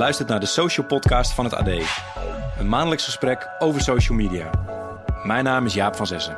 [0.00, 1.68] luistert naar de Social Podcast van het AD.
[2.58, 4.50] Een maandelijks gesprek over social media.
[5.24, 6.36] Mijn naam is Jaap van Zessen.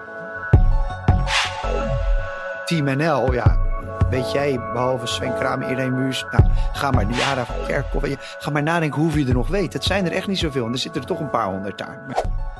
[2.64, 3.58] Team NL, ja.
[4.10, 8.62] Weet jij, behalve Sven Kramer, Irene Muus, nou, ga maar, Diara van Kerkhoff, ga maar
[8.62, 9.72] nadenken hoeveel je er nog weet.
[9.72, 12.00] Het zijn er echt niet zoveel en er zitten er toch een paar honderd daar.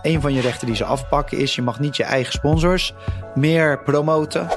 [0.02, 2.94] Een van je rechten die ze afpakken is, je mag niet je eigen sponsors
[3.34, 4.48] meer promoten.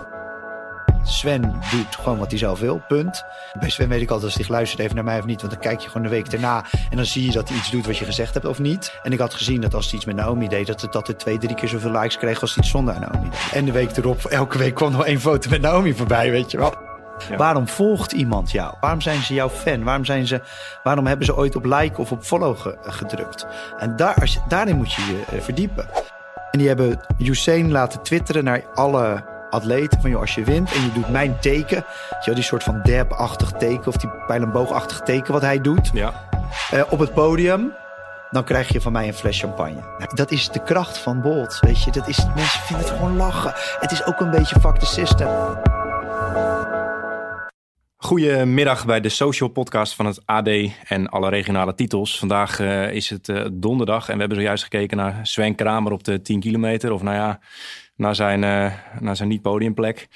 [1.07, 1.41] Sven
[1.71, 3.23] doet gewoon wat hij zelf wil, punt.
[3.59, 5.41] Bij Sven weet ik altijd als hij geluisterd heeft naar mij of niet.
[5.41, 7.71] Want dan kijk je gewoon de week daarna en dan zie je dat hij iets
[7.71, 8.99] doet wat je gezegd hebt of niet.
[9.03, 11.19] En ik had gezien dat als hij iets met Naomi deed, dat het, dat het
[11.19, 13.39] twee, drie keer zoveel likes kreeg als hij iets zonder Naomi deed.
[13.53, 16.57] En de week erop, elke week kwam nog één foto met Naomi voorbij, weet je
[16.57, 16.73] wel.
[17.29, 17.35] Ja.
[17.37, 18.73] Waarom volgt iemand jou?
[18.79, 19.83] Waarom zijn ze jouw fan?
[19.83, 20.41] Waarom, zijn ze,
[20.83, 23.45] waarom hebben ze ooit op like of op follow ge- gedrukt?
[23.77, 25.85] En daar, als je, daarin moet je je eh, verdiepen.
[26.51, 30.01] En die hebben Usain laten twitteren naar alle atleten.
[30.01, 31.85] Van joh, als je wint en je doet mijn teken.
[32.25, 35.89] je die soort van dab-achtig teken of die pijlenboogachtig teken wat hij doet.
[35.93, 36.29] Ja,
[36.71, 37.73] eh, op het podium.
[38.31, 39.81] Dan krijg je van mij een fles champagne.
[39.97, 41.59] Nou, dat is de kracht van Bolt.
[41.59, 43.53] Weet je, dat is, mensen vinden het gewoon lachen.
[43.79, 45.27] Het is ook een beetje fuck the system.
[48.05, 50.49] Goedemiddag bij de Social Podcast van het AD
[50.87, 52.19] en alle regionale titels.
[52.19, 56.03] Vandaag eh, is het eh, donderdag en we hebben zojuist gekeken naar Sven Kramer op
[56.03, 56.91] de 10 kilometer.
[56.91, 57.39] Of nou ja,
[57.95, 60.07] naar zijn, eh, naar zijn niet-podiumplek.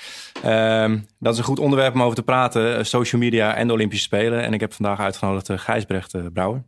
[0.44, 2.78] Ehm, dat is een goed onderwerp om over te praten.
[2.78, 4.44] eh, social media en de Olympische Spelen.
[4.44, 6.64] En ik heb vandaag uitgenodigd uh, Gijsbrecht eh, Brouwer.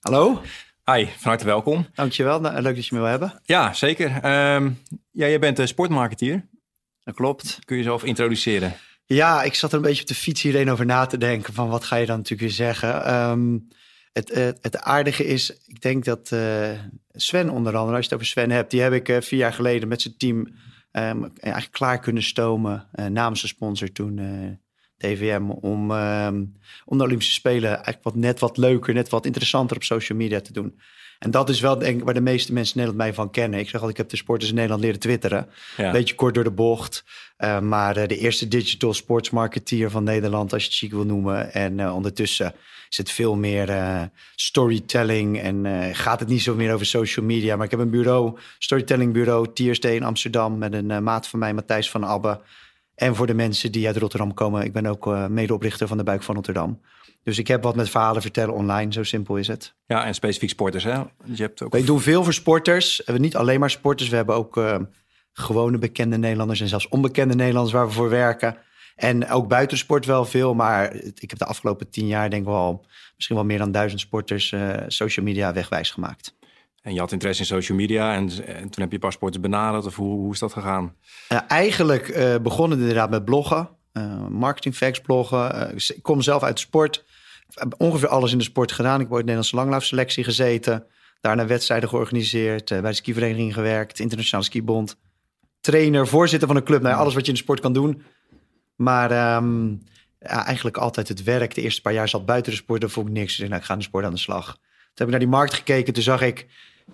[0.00, 0.40] Hallo,
[0.92, 1.86] Hi, van harte welkom.
[1.94, 2.40] dankjewel.
[2.40, 3.40] Nou, leuk dat je me wil hebben.
[3.44, 4.06] Ja, zeker.
[4.10, 4.70] Ehm,
[5.10, 6.46] ja, jij bent sportmarketeer.
[7.04, 7.58] Dat klopt.
[7.64, 8.72] Kun je jezelf introduceren?
[9.06, 11.54] Ja, ik zat er een beetje op de fiets hierheen over na te denken.
[11.54, 13.04] Van wat ga je dan natuurlijk weer zeggen?
[13.04, 13.56] Ehm,
[14.14, 16.70] het, eh, het aardige is, ik denk dat eh,
[17.12, 19.52] Sven onder andere, als je het over Sven hebt, die heb ik eh, vier jaar
[19.52, 20.48] geleden met zijn team
[20.90, 24.18] ehm, eigenlijk klaar kunnen stomen namens de sponsor toen.
[25.04, 26.44] Eh, TVM om, ehm,
[26.84, 30.40] om de Olympische Spelen eigenlijk wat, net wat leuker, net wat interessanter op social media
[30.40, 30.74] te doen.
[31.18, 33.60] En dat is wel denk ik waar de meeste mensen in Nederland mij van kennen.
[33.60, 35.48] Ik zeg al, ik heb de sporters in Nederland leren twitteren.
[35.76, 35.90] Ja.
[35.90, 37.04] Beetje kort door de bocht.
[37.38, 41.04] Uh, maar uh, de eerste digital sports marketeer van Nederland, als je het chic wil
[41.04, 41.52] noemen.
[41.52, 42.54] En uh, ondertussen
[42.88, 47.56] is het veel meer storytelling en gaat het niet zo meer over social media.
[47.56, 51.54] Maar ik heb een bureau, storytelling bureau, TSD in Amsterdam met een maat van mij,
[51.54, 52.40] Matthijs van Abbe.
[52.94, 56.04] En voor de mensen die uit Rotterdam komen, ik ben ook uh, medeoprichter van de
[56.04, 56.80] Buik van Rotterdam.
[57.22, 59.74] Dus ik heb wat met verhalen vertellen online, zo simpel is het.
[59.86, 60.98] Ja, en specifiek sporters, hè?
[61.24, 61.72] Je hebt ook...
[61.72, 63.02] Wij doen veel voor sporters.
[63.06, 64.76] We niet alleen maar sporters, we hebben ook uh,
[65.32, 68.56] gewone bekende Nederlanders en zelfs onbekende Nederlanders waar we voor werken.
[68.96, 72.86] En ook buitensport wel veel, maar ik heb de afgelopen tien jaar denk ik wel
[73.14, 76.34] misschien wel meer dan duizend sporters uh, social media wegwijs gemaakt.
[76.84, 79.96] En je had interesse in social media en, en toen heb je paspoorten benaderd of
[79.96, 80.94] hoe, is dat gegaan?
[81.48, 85.74] Eigenlijk uh, begon inderdaad met bloggen, uh, marketing facts bloggen.
[85.74, 87.04] ik kom zelf uit de sport,
[87.54, 88.94] heb ongeveer alles in de sport gedaan.
[88.94, 90.86] Ik heb ooit Nederlandse langlaufselectie gezeten,
[91.20, 94.96] daarna wedstrijden georganiseerd, bij de skivereniging gewerkt, internationale skibond.
[95.60, 98.02] Trainer, voorzitter van een club, nou, alles wat je in de sport kan doen.
[98.76, 101.54] Maar ja, eigenlijk altijd het werk.
[101.54, 103.36] De eerste paar jaar zat buiten de sport, dan vond ik niks.
[103.36, 104.46] Dus nou, ik ga in de sport aan de slag.
[104.46, 106.46] Toen heb ik naar die markt gekeken, toen zag ik...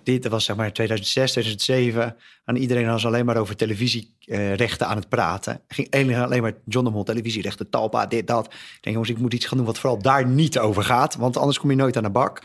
[0.03, 2.15] Dit was zeg maar 2006, 2007.
[2.45, 5.61] En iedereen was alleen maar over televisierechten aan het praten.
[5.67, 8.45] Ging alleen maar John de Mol, televisierechten, Talpa, dit, dat.
[8.45, 11.15] Ik denk, jongens, ik moet iets gaan doen wat vooral daar niet over gaat.
[11.15, 12.41] Want anders kom je nooit aan de bak.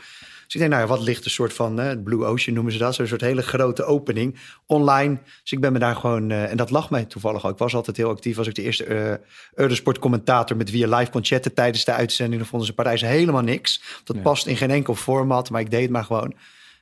[0.47, 2.79] Dus ik denk, nou ja, wat ligt een soort van, uh, Blue Ocean noemen ze
[2.79, 5.17] dat, zo'n soort hele grote opening online.
[5.41, 7.51] Dus ik ben me daar gewoon, uh, en dat lag mij toevallig ook.
[7.51, 9.13] Ik was altijd heel actief, was ik de eerste uh,
[9.53, 12.41] Eurosport commentator met wie je live kon chatten tijdens de uitzending.
[12.41, 13.81] Dan vonden ze Parijs helemaal niks.
[14.03, 16.33] Dat past in geen enkel format, maar ik deed het maar gewoon.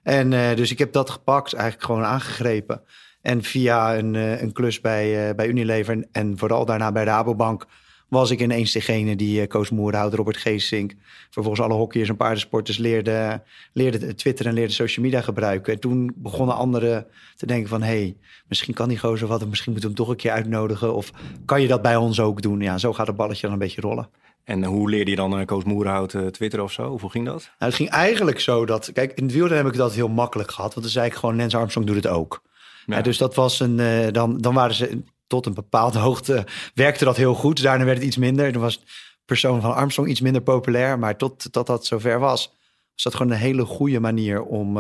[0.06, 2.82] En uh, dus ik heb dat gepakt, eigenlijk gewoon aangegrepen.
[3.22, 7.66] En via een, uh, een klus bij, uh, bij Unilever en, vooral daarna bij Rabobank
[8.08, 10.94] was ik ineens degene die Koos Moerhout, Robert Geesink,
[11.30, 15.74] vervolgens alle hockeyers en paardensporters leerde, leerde Twitter en leerde social media gebruiken.
[15.74, 18.18] En toen begonnen anderen te denken van, hé, hey,
[18.48, 20.96] misschien kan die gozer wat, misschien moeten we hem toch een keer uitnodigen.
[20.96, 21.12] Of
[21.46, 22.60] kan je dat bij ons ook doen?
[22.60, 24.10] Ja, zo gaat het balletje dan een beetje rollen.
[24.46, 26.92] En hoe leerde je dan Koos Moerhout uh, Twitter of zo?
[26.92, 27.42] Of hoe ging dat?
[27.42, 28.92] Nou, het ging eigenlijk zo dat...
[28.94, 30.74] Kijk, in het wielrennen heb ik dat heel makkelijk gehad.
[30.74, 32.42] Want dan zei ik gewoon, Lance Armstrong doet het ook.
[32.86, 33.02] Ja.
[33.02, 33.78] Dus dat was een...
[33.78, 36.46] Uh, dan, dan waren ze tot een bepaalde hoogte...
[36.74, 37.62] werkte dat heel goed.
[37.62, 38.52] Daarna werd het iets minder.
[38.52, 38.84] Dan was
[39.26, 41.00] persoon van Armstrong iets minder populair.
[41.00, 42.48] Maar tot, tot dat zover was...
[42.94, 44.78] was dat gewoon een hele goede manier om...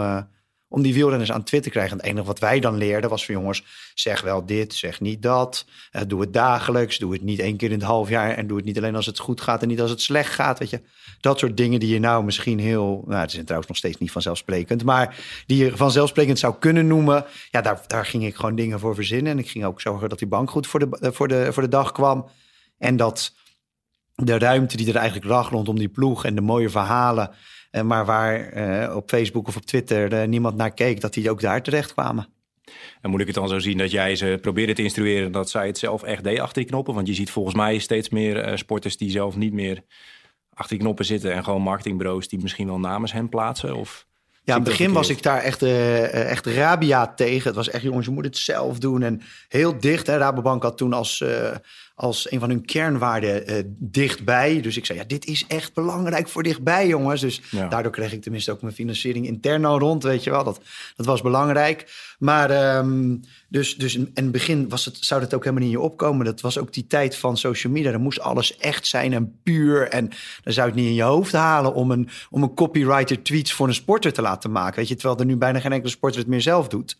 [0.75, 1.91] om die wielrenners aan Twitter te krijgen.
[1.91, 3.63] En het enige wat wij dan leerden was van jongens,
[3.93, 5.65] zeg wel dit, zeg niet dat.
[5.91, 8.31] Uh, doe het dagelijks, doe het niet één keer in het half jaar.
[8.31, 10.59] En doe het niet alleen als het goed gaat en niet als het slecht gaat.
[10.59, 10.81] Weet je,
[11.19, 14.11] dat soort dingen die je nou misschien heel, nou het is trouwens nog steeds niet
[14.11, 17.25] vanzelfsprekend, maar die je vanzelfsprekend zou kunnen noemen.
[17.51, 19.31] Ja, daar, daar ging ik gewoon dingen voor verzinnen.
[19.31, 21.69] En ik ging ook zorgen dat die bank goed voor de, voor de, voor de
[21.69, 22.29] dag kwam.
[22.77, 23.33] En dat
[24.15, 27.31] de ruimte die er eigenlijk lag rondom die ploeg en de mooie verhalen
[27.83, 31.93] maar waar op Facebook of op Twitter niemand naar keek, dat die ook daar terecht
[31.93, 32.27] kwamen.
[33.01, 35.67] En moet ik het dan zo zien dat jij ze probeerde te instrueren dat zij
[35.67, 36.93] het zelf echt deed achter die knoppen?
[36.93, 39.83] Want je ziet volgens mij steeds meer sporters die zelf niet meer
[40.53, 43.75] achter die knoppen zitten en gewoon marketingbureaus die misschien wel namens hen plaatsen?
[43.75, 44.05] Of
[44.45, 47.47] ja, in het begin was ik daar echt, uh, echt rabia tegen.
[47.47, 49.01] Het was echt, jongens, je moet het zelf doen.
[49.01, 50.07] En heel dicht.
[50.07, 50.17] Hè.
[50.17, 51.51] Rabobank had toen als, uh,
[51.95, 54.61] als een van hun kernwaarden uh, dichtbij.
[54.61, 57.21] Dus ik zei, ja, dit is echt belangrijk voor dichtbij, jongens.
[57.21, 60.43] Dus daardoor kreeg ik tenminste ook mijn financiering intern al rond, weet je wel.
[60.43, 60.61] Dat,
[60.95, 61.93] dat was belangrijk.
[62.19, 65.79] Maar um, dus, dus in, het begin was het, zou dat ook helemaal niet in
[65.79, 66.25] je opkomen.
[66.25, 67.91] Dat was ook die tijd van social media.
[67.91, 69.87] Dan moest alles echt zijn en puur.
[69.87, 70.09] En
[70.43, 73.53] dan zou je het niet in je hoofd halen om een, om een copywriter tweets
[73.53, 74.79] voor een sporter te laten maken.
[74.79, 76.97] Weet je, terwijl er nu bijna geen enkele sporter het meer zelf doet.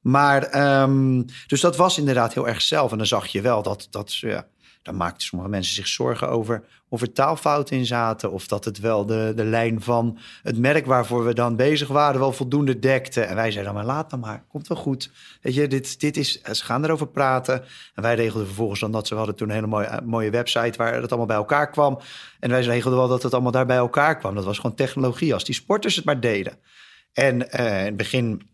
[0.00, 2.92] Maar, um, dus dat was inderdaad heel erg zelf.
[2.92, 4.46] En dan zag je wel dat, dat ja,
[4.82, 8.30] dan maakten sommige mensen zich zorgen over of er taalfouten in zaten.
[8.30, 12.20] Of dat het wel de, de lijn van het merk waarvoor we dan bezig waren
[12.20, 13.20] wel voldoende dekte.
[13.20, 15.10] En wij zeiden dan maar laat dan maar, komt wel goed.
[15.42, 17.64] Weet je, dit, dit is, ze gaan erover praten.
[17.94, 20.94] En wij regelden vervolgens dan dat ze hadden toen een hele mooie, mooie website waar
[20.94, 22.00] het allemaal bij elkaar kwam.
[22.40, 24.34] En wij regelden wel dat het allemaal daar bij elkaar kwam.
[24.34, 26.58] Dat was gewoon technologie, als die sporters het maar deden.
[27.12, 28.50] En uh, in het begin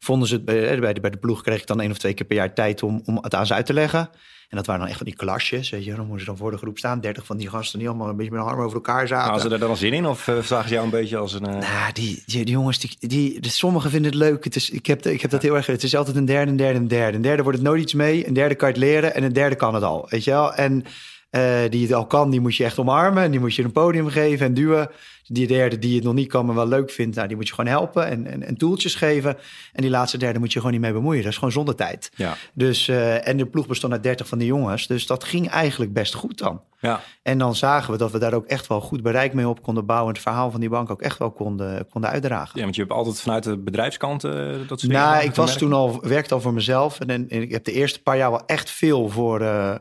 [0.00, 2.14] vonden ze het bij, bij, de, bij de ploeg kreeg ik dan één of twee
[2.14, 4.10] keer per jaar tijd om, om het aan ze uit te leggen.
[4.48, 5.70] En dat waren dan echt van die klasjes.
[5.70, 7.00] Weet je, dan moesten ze dan voor de groep staan.
[7.00, 9.30] Dertig van die gasten die allemaal een beetje met de armen over elkaar zaten.
[9.30, 10.06] Hadden ze er dan zin in?
[10.06, 11.48] Of uh, zagen ze jou een beetje als een...
[11.48, 11.58] Uh...
[11.58, 14.44] Nou, die, die, die, jongens, die, die, sommigen vinden het leuk.
[14.44, 15.66] Het is, ik, heb, ik heb dat heel erg...
[15.66, 17.16] Het is altijd een derde, een derde, een derde.
[17.16, 18.26] Een derde wordt het nooit iets mee.
[18.26, 19.14] Een derde kan je het leren.
[19.14, 20.06] En een derde kan het al.
[20.08, 20.54] Weet je wel?
[20.54, 20.84] En
[21.30, 23.22] uh, die het al kan, die moet je echt omarmen.
[23.22, 24.90] En die moet je een podium geven en duwen.
[25.32, 27.54] Die derde die het nog niet kan, maar wel leuk vindt, nou, die moet je
[27.54, 29.36] gewoon helpen en, en, en toeltjes geven.
[29.72, 31.22] En die laatste derde moet je gewoon niet mee bemoeien.
[31.22, 32.10] Dat is gewoon zonder tijd.
[32.14, 32.36] Ja.
[32.54, 34.86] Dus, uh, en de ploeg bestond uit 30 van die jongens.
[34.86, 36.60] Dus dat ging eigenlijk best goed dan.
[36.80, 37.00] Ja.
[37.22, 39.86] En dan zagen we dat we daar ook echt wel goed bereik mee op konden
[39.86, 40.08] bouwen.
[40.08, 42.58] En het verhaal van die bank ook echt wel konden, konden uitdragen.
[42.58, 44.32] Ja, want je hebt altijd vanuit de bedrijfskant uh,
[44.66, 47.00] dat soort Nou, ik was toen al, werkte al voor mezelf.
[47.00, 49.40] En, en, ik heb de eerste paar jaar wel echt veel voor...
[49.40, 49.74] Uh,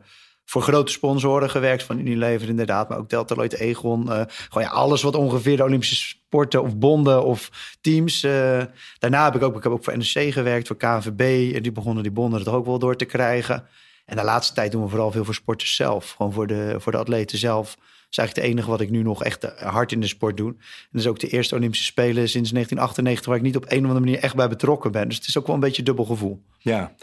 [0.50, 4.06] voor grote sponsoren gewerkt, van Unilever inderdaad, maar ook Delta Lloyd, Egon.
[4.08, 7.50] Uh, gewoon ja, alles wat ongeveer de Olympische sporten of bonden of
[7.82, 8.24] teams.
[8.24, 8.62] Uh,
[9.00, 11.54] daarna heb ik ook, ik heb ook voor NEC gewerkt, voor KNVB.
[11.56, 13.68] En die begonnen die bonden het ook wel door te krijgen.
[14.06, 16.12] En de laatste tijd doen we vooral veel voor sporters zelf.
[16.12, 17.76] Gewoon voor de, voor de atleten zelf.
[17.76, 20.56] Dat is eigenlijk het enige wat ik nu nog echt hard in de sport doe.
[20.92, 23.26] En is ook de eerste Olympische Spelen sinds 1998...
[23.26, 25.08] waar ik niet op een of andere manier echt bij betrokken ben.
[25.08, 26.42] Dus het is ook wel een beetje dubbel gevoel.
[26.60, 26.94] Ja,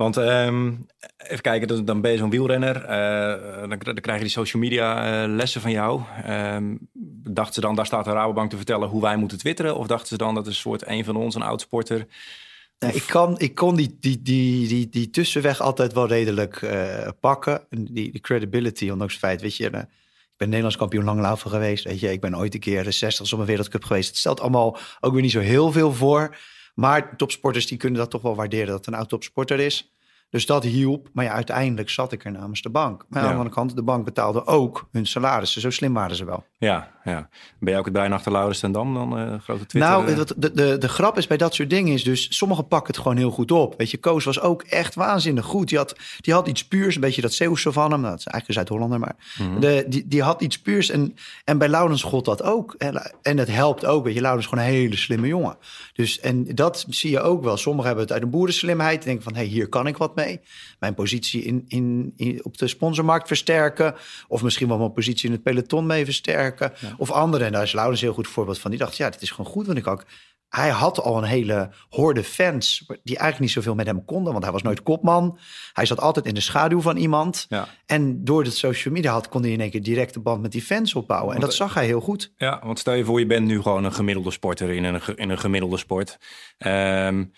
[0.00, 0.86] want um,
[1.18, 2.76] even kijken, dan ben je zo'n wielrenner.
[2.82, 6.00] Uh, dan, dan, krijg je die social media uh, lessen van jou.
[6.28, 6.78] Um,
[7.32, 9.76] dachten ze dan, daar staat de Rabobank te vertellen hoe wij moeten twitteren?
[9.76, 12.06] Of dachten ze dan dat is een soort een van ons, een oud sporter...
[12.78, 17.08] Nee, ik, kan, ik kon die, die, die, die, die tussenweg altijd wel redelijk uh,
[17.20, 17.66] pakken.
[17.70, 19.66] Die, die credibility, ondanks het feit, weet je...
[19.66, 21.84] ik ben Nederlands kampioen langlaufen geweest.
[21.84, 24.08] Weet je, ik ben ooit een keer de 60 op een wereldcup geweest.
[24.08, 26.36] Het stelt allemaal ook weer niet zo heel veel voor.
[26.74, 29.94] Maar topsporters die kunnen dat toch wel waarderen dat een oud topsporter is.
[30.30, 31.08] Dus dat hielp.
[31.12, 33.04] Maar ja, uiteindelijk zat ik er namens de bank.
[33.08, 35.60] Maar aan de andere kant, de bank betaalde ook hun salarissen.
[35.60, 36.44] Zo slim waren ze wel.
[36.58, 37.28] Ja, ja.
[37.58, 39.18] Ben je ook het brein achter Laurens en Dam dan?
[39.18, 39.90] Uh, grote Twitter?
[39.90, 42.36] Nou, de, de, de, de grap is bij dat soort dingen is dus...
[42.36, 43.74] sommigen pakken het gewoon heel goed op.
[43.78, 45.68] Weet je, Koos was ook echt waanzinnig goed.
[45.68, 48.00] Die had, die had iets puurs, een beetje dat Zeeuwse van hem.
[48.00, 49.16] Nou, dat is eigenlijk een Zuid-Hollander, maar...
[49.38, 49.60] Mhm.
[49.60, 51.14] de, die, die had iets puurs en,
[51.44, 52.74] en bij Laurens god dat ook.
[52.78, 54.20] En, en het helpt ook, weet je.
[54.20, 55.56] Laurens is gewoon een hele slimme jongen.
[55.92, 57.56] Dus, en dat zie je ook wel.
[57.56, 59.02] Sommigen hebben het uit een boerenslimheid.
[59.02, 60.40] Denken van, hé, hey, hier kan ik wat mee.
[60.78, 63.94] Mijn positie in, in, in, op de sponsormarkt versterken.
[64.28, 66.72] Of misschien wel mijn positie in het peloton mee versterken.
[66.96, 67.44] Of andere.
[67.44, 68.70] En daar is Laurens een heel goed voorbeeld van.
[68.70, 69.66] Die dacht, ja, dit is gewoon goed.
[69.66, 70.04] Want ik ook
[70.50, 74.44] hij had al een hele horde fans die eigenlijk niet zoveel met hem konden, want
[74.44, 75.38] hij was nooit kopman.
[75.72, 77.46] Hij zat altijd in de schaduw van iemand.
[77.48, 77.68] Ja.
[77.86, 80.62] En door de social media had, kon hij in één keer directe band met die
[80.62, 81.34] fans opbouwen.
[81.34, 82.32] en dat zag hij heel goed.
[82.36, 85.30] Ja, want stel je voor, je bent nu gewoon een gemiddelde sporter in een, in
[85.30, 86.18] een gemiddelde sport.
[86.58, 87.32] Um,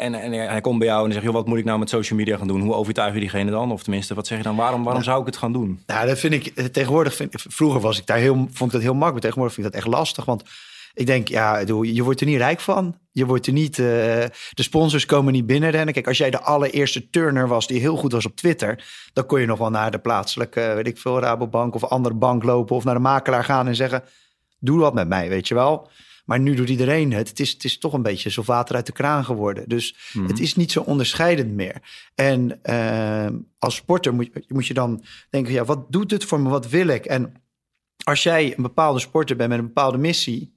[0.00, 2.18] en, en, hij komt bij jou en zegt, joh, wat moet ik nou met social
[2.18, 2.60] media gaan doen?
[2.60, 3.72] Hoe overtuig je diegene dan?
[3.72, 4.56] Of tenminste, wat zeg je dan?
[4.56, 5.82] Waarom, waarom zou ik het gaan doen?
[5.86, 7.14] Nou, dat vind ik eh, tegenwoordig.
[7.14, 9.20] Vind, vroeger was ik daar heel, vond ik dat heel makkelijk.
[9.20, 10.24] Tegenwoordig vind ik dat echt lastig.
[10.24, 10.42] Want
[10.94, 12.98] ik denk, ja, je wordt er niet rijk van.
[13.12, 13.78] Je wordt er niet.
[13.78, 15.94] Uh, de sponsors komen niet binnenrennen.
[15.94, 19.40] Kijk, als jij de allereerste turner was die heel goed was op Twitter, dan kon
[19.40, 22.84] je nog wel naar de plaatselijke, weet ik veel, Rabobank of andere bank lopen of
[22.84, 24.02] naar de makelaar gaan en zeggen:
[24.58, 25.90] Doe wat met mij, weet je wel.
[26.30, 27.28] Maar nu doet iedereen het.
[27.28, 29.68] Het is, het is toch een beetje zo water uit de kraan geworden.
[29.68, 30.26] Dus mhm.
[30.26, 31.82] het is niet zo onderscheidend meer.
[32.14, 36.48] En uh, als sporter moet, moet je dan denken: ja, wat doet het voor me?
[36.48, 37.04] Wat wil ik?
[37.04, 37.32] En
[38.04, 40.52] als jij een bepaalde sporter bent met een bepaalde missie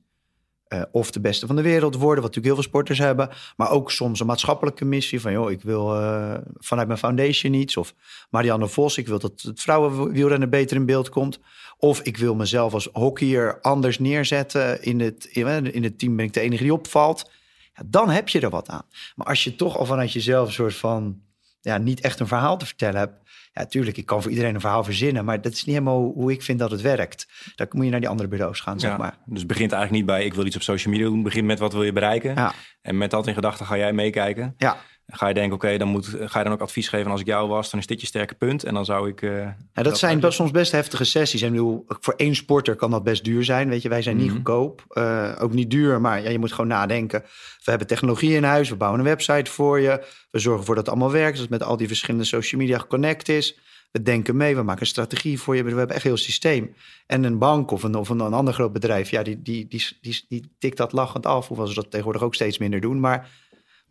[0.67, 3.29] eh, of de beste van de wereld worden, wat natuurlijk heel veel sporters hebben.
[3.57, 7.77] Maar ook soms een maatschappelijke missie van, joh, ik wil uh, vanuit mijn foundation iets.
[7.77, 7.93] Of
[8.29, 11.39] Marianne Vos, ik wil dat het vrouwenwielrennen beter in beeld komt.
[11.83, 14.83] Of ik wil mezelf als hockeyer anders neerzetten.
[14.83, 17.31] In het, in het team ben ik de enige die opvalt.
[17.75, 18.85] Ja, dan heb je er wat aan.
[19.15, 21.21] Maar als je toch al vanuit jezelf een soort van,
[21.61, 23.23] ja, niet echt een verhaal te vertellen hebt
[23.53, 26.31] ja, tuurlijk, ik kan voor iedereen een verhaal verzinnen, maar dat is niet helemaal hoe
[26.31, 27.27] ik vind dat het werkt.
[27.55, 29.17] Dan moet je naar die andere bureaus gaan, zeg maar.
[29.25, 31.23] Dus begint eigenlijk niet bij ik wil iets op social media doen.
[31.23, 32.35] begint met wat wil je bereiken.
[32.35, 32.53] Ja.
[32.81, 34.53] En met dat in gedachten ga jij meekijken.
[34.57, 34.77] Ja.
[35.07, 37.47] Ga je denken, oké, dan moet, ga je dan ook advies geven als ik jou
[37.47, 38.63] was, dan is dit je sterke punt.
[38.63, 39.21] En dan zou ik.
[39.21, 41.41] Uh, ja, dat, zijn soms best heftige sessies.
[41.41, 43.69] En bedoel, voor één sporter kan dat best duur zijn.
[43.69, 44.35] Weet je, wij zijn niet mhm.
[44.35, 44.85] goedkoop.
[44.89, 47.21] Uh, ook niet duur, maar ja, je moet gewoon nadenken.
[47.63, 50.05] We hebben technologie in huis, we bouwen een website voor je.
[50.31, 52.77] We zorgen ervoor dat het allemaal werkt, dat het met al die verschillende social media
[52.77, 53.59] geconnect is.
[53.91, 55.63] We denken mee, we maken een strategie voor je.
[55.63, 56.75] We hebben echt heel systeem.
[57.07, 60.25] En een bank of een, of een, ander groot bedrijf, ja, die, die, die, die,
[60.27, 61.47] die tikt dat lachend af.
[61.47, 62.99] Hoewel ze dat tegenwoordig ook steeds minder doen.
[62.99, 63.29] Maar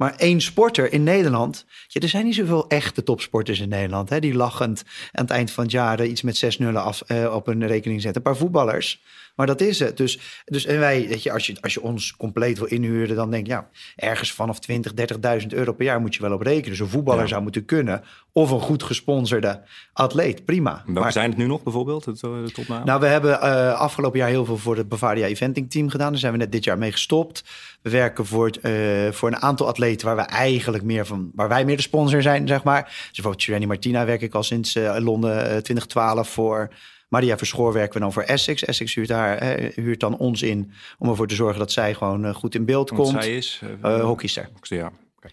[0.02, 1.64] maar één sporter in Nederland.
[1.88, 4.08] Ja, er zijn niet zoveel echte topsporters in Nederland.
[4.08, 4.82] Hè, die lachend
[5.12, 8.00] aan het eind van het jaar iets met zes nullen af, uh, op een rekening
[8.00, 8.22] zetten.
[8.22, 9.02] Een paar voetballers.
[9.34, 9.96] Maar dat is het.
[9.96, 13.30] Dus, dus en wij, weet je, als je, als je ons compleet wil inhuren, dan
[13.30, 14.92] denk je, ja, ergens vanaf 20,
[15.40, 16.70] 30.000 euro per jaar moet je wel op rekenen.
[16.70, 18.02] Dus een voetballer zou moeten kunnen.
[18.32, 19.62] Of een goed gesponsorde
[19.92, 20.82] atleet, prima.
[20.84, 22.84] Welke maar, zijn het nu nog bijvoorbeeld, het, eh, de topnaam?
[22.84, 26.10] Nou, we hebben uh, afgelopen jaar heel veel voor het Bavaria Eventing Team gedaan.
[26.10, 27.44] Daar zijn we net dit jaar mee gestopt.
[27.82, 31.64] We werken voor, uh, voor een aantal atleten waar we eigenlijk meer van, waar wij
[31.64, 32.82] meer de sponsor zijn, zeg maar.
[32.84, 36.70] Dus bijvoorbeeld Gianni Martina werk ik al sinds Londen 2012 voor.
[37.12, 38.64] Maria Verschoor werken we dan voor Essex.
[38.64, 39.42] Essex huurt, haar,
[39.74, 42.90] huurt dan ons in om ervoor te zorgen dat zij gewoon uh, goed in beeld
[42.90, 43.22] komt.
[43.22, 43.60] zij is?
[43.84, 44.48] Uh, hockeyster.
[44.62, 44.92] Ja.
[45.16, 45.30] Okay.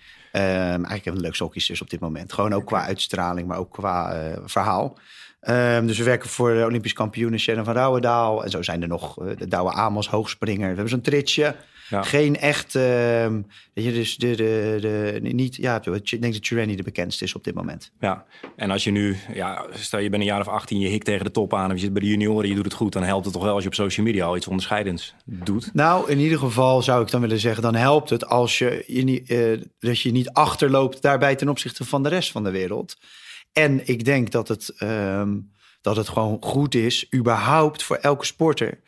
[0.73, 2.33] Um, eigenlijk een leukste hockeysters op dit moment.
[2.33, 4.97] Gewoon ook qua uitstraling, maar ook qua verhaal.
[5.41, 8.43] Um, dus we werken voor de Olympisch kampioenen Shannon van Rouwendaal.
[8.43, 10.69] En zo zijn er nog de Douwe Amos, hoogspringer.
[10.69, 11.55] We hebben zo'n tritsje.
[11.89, 12.03] Ja.
[12.03, 12.83] Geen echt, uh,
[13.73, 17.35] weet je, dus de, de, de, niet, ja, ik denk dat Tyranny de bekendste is
[17.35, 17.91] op dit moment.
[17.99, 21.05] Ja, en als je nu, ja, stel je bent een jaar of 18, je hikt
[21.05, 23.03] tegen de top aan, of je zit bij de junioren, je doet het goed, dan
[23.03, 25.69] helpt het toch wel als je op social media al iets onderscheidends doet?
[25.73, 29.03] Nou, in ieder geval zou ik dan willen zeggen, dan helpt het als je, je
[29.03, 32.97] niet, uh, dat je niet achterloopt daarbij ten opzichte van de rest van de wereld.
[33.53, 38.69] En ik denk dat het, um, dat het gewoon goed is, überhaupt voor elke sporter
[38.69, 38.79] eh,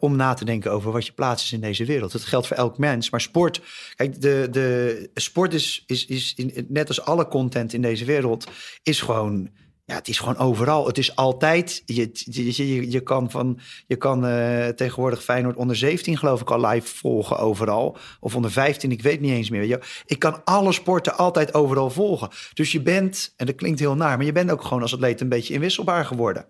[0.00, 2.12] om na te denken over wat je plaats is in deze wereld.
[2.12, 3.10] Dat geldt voor elk mens.
[3.10, 3.62] Maar sport,
[3.94, 6.36] kijk, de, de sport is, is, is
[6.68, 8.46] net als alle content in deze wereld,
[8.82, 9.50] is gewoon
[9.84, 10.86] ja, het is gewoon overal.
[10.86, 11.82] Het is altijd.
[11.86, 16.66] Je, je, je kan, van, je kan uh, tegenwoordig Feyenoord onder 17, geloof ik, al
[16.66, 17.96] live volgen overal.
[18.20, 19.80] Of onder 15, ik weet niet eens meer.
[20.06, 22.28] Ik kan alle sporten altijd overal volgen.
[22.54, 25.20] Dus je bent, en dat klinkt heel naar, maar je bent ook gewoon als atleet
[25.20, 26.46] een beetje inwisselbaar geworden.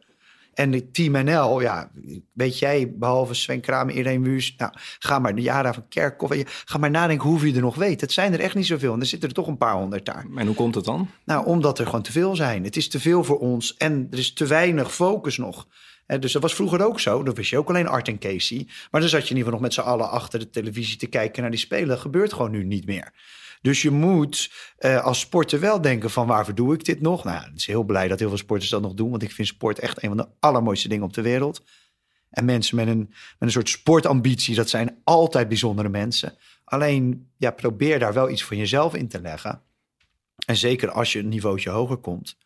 [0.55, 1.91] En de Team NL, ja,
[2.33, 6.79] weet jij, behalve Sven Kramer, Irene Wuus, nou, ga maar de jaren van Kerkhoff, ga
[6.79, 8.01] maar nadenken hoeveel je er nog weet.
[8.01, 10.27] Het zijn er echt niet zoveel en er zitten er toch een paar honderd daar.
[10.37, 11.11] En hoe komt het dan?
[11.25, 12.65] Nou, omdat er gewoon te veel zijn.
[12.65, 15.67] Het is te veel voor ons en er is te weinig focus nog.
[16.07, 17.23] dus dat was vroeger ook zo.
[17.23, 18.67] Dan wist je ook alleen Art en Casey.
[18.91, 21.07] Maar dan zat je in ieder geval nog met z'n allen achter de televisie te
[21.07, 21.89] kijken naar die spelen.
[21.89, 23.13] Dat gebeurt gewoon nu niet meer.
[23.63, 27.25] Dus je moet uh, als sporter wel denken van waarvoor doe ik dit nog?
[27.25, 29.11] Nou, het is heel blij dat heel veel sporters dat nog doen.
[29.11, 31.65] Want ik vind sport echt een van de allermooiste dingen op de wereld.
[32.31, 36.37] En mensen met een, met een soort sportambitie, dat zijn altijd bijzondere mensen.
[36.65, 39.63] Alleen, ja, probeer daar wel iets van jezelf in te leggen.
[40.47, 42.37] En zeker als je een niveautje hoger komt,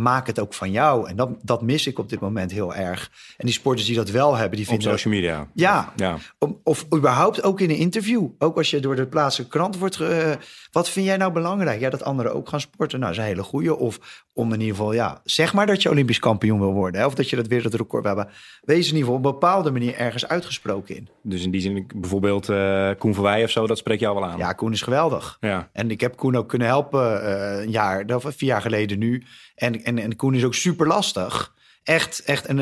[0.00, 1.08] maak het ook van jou.
[1.08, 3.10] En dat, dat mis ik op dit moment heel erg.
[3.36, 4.86] En die sporters die dat wel hebben, die vinden...
[4.86, 5.48] Op social media.
[5.54, 5.92] Ja.
[5.96, 6.16] ja.
[6.62, 8.26] Of, überhaupt ook in een interview.
[8.38, 10.00] Ook als je door de plaatselijke krant wordt...
[10.00, 10.30] Uh,
[10.72, 11.80] wat vind jij nou belangrijk?
[11.80, 13.00] Ja, dat anderen ook gaan sporten.
[13.00, 13.76] Nou, dat is een hele goede.
[13.76, 17.00] Of om in ieder geval, ja, zeg maar dat je Olympisch kampioen wil worden.
[17.00, 17.06] Hè?
[17.06, 18.34] Of dat je dat wereldrecord wil hebben.
[18.60, 21.08] Wees in ieder geval op een bepaalde manier ergens uitgesproken in.
[21.22, 24.38] Dus in die zin, bijvoorbeeld uh, Koen Verwij of zo, dat spreekt jou wel aan?
[24.38, 25.36] Ja, Koen is geweldig.
[25.40, 25.68] Ja.
[25.72, 29.24] En ik heb Koen ook kunnen helpen uh, een jaar, of vier jaar geleden nu
[29.60, 31.54] en, en, en Koen is ook super lastig.
[31.82, 32.46] Echt, echt.
[32.46, 32.60] En,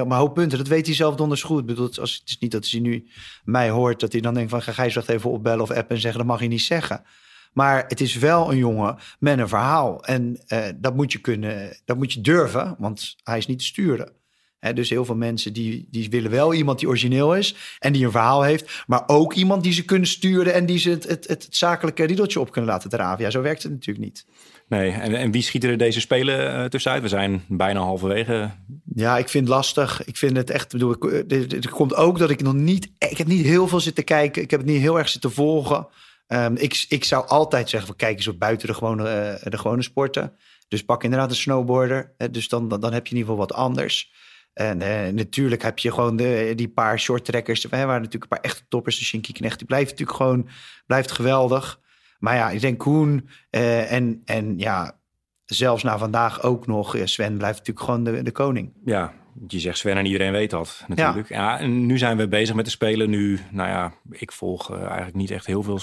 [0.00, 0.58] op een hoop punten.
[0.58, 1.60] Dat weet hij zelf donders goed.
[1.60, 3.08] Ik bedoel, als, het is niet dat hij nu
[3.44, 4.00] mij hoort.
[4.00, 6.20] Dat hij dan denkt van ga je wacht even opbellen of appen en zeggen.
[6.20, 7.04] Dat mag je niet zeggen.
[7.52, 10.04] Maar het is wel een jongen met een verhaal.
[10.04, 12.76] En uh, dat moet je kunnen, dat moet je durven.
[12.78, 14.12] Want hij is niet te sturen.
[14.60, 18.04] He, dus heel veel mensen die, die willen wel iemand die origineel is en die
[18.04, 21.28] een verhaal heeft, maar ook iemand die ze kunnen sturen en die ze het, het,
[21.28, 23.24] het zakelijke riedeltje op kunnen laten draven.
[23.24, 24.26] Ja, zo werkt het natuurlijk niet.
[24.68, 27.02] Nee, en, en wie schieten er deze spelen uh, tussenuit?
[27.02, 28.50] We zijn bijna halverwege.
[28.94, 30.04] Ja, ik vind het lastig.
[30.04, 30.72] Ik vind het echt.
[30.72, 30.96] Bedoel,
[31.28, 32.90] er komt ook dat ik nog niet.
[32.98, 34.42] Ik heb niet heel veel zitten kijken.
[34.42, 35.86] Ik heb het niet heel erg zitten volgen.
[36.28, 39.58] Um, ik, ik zou altijd zeggen: van, kijk eens op buiten de gewone, uh, de
[39.58, 40.32] gewone sporten.
[40.68, 42.14] Dus pak inderdaad een snowboarder.
[42.16, 44.12] Hè, dus dan, dan, dan heb je in ieder geval wat anders.
[44.58, 47.64] En eh, natuurlijk heb je gewoon de, die paar short trackers.
[47.64, 48.98] Er waren natuurlijk een paar echte toppers.
[48.98, 50.48] De Shinky Knecht, die blijft natuurlijk gewoon
[50.86, 51.80] blijft geweldig.
[52.18, 54.98] Maar ja, ik denk Koen eh, en, en ja,
[55.44, 56.96] zelfs na vandaag ook nog.
[56.96, 58.72] eh, Sven blijft natuurlijk gewoon de, de koning.
[58.84, 59.12] Ja,
[59.48, 61.28] je zegt Sven en iedereen weet dat natuurlijk.
[61.28, 61.58] Ja.
[61.58, 63.10] en nu zijn we bezig met de spelen.
[63.10, 65.80] Nu, nou ja, ik volg eigenlijk niet echt heel veel.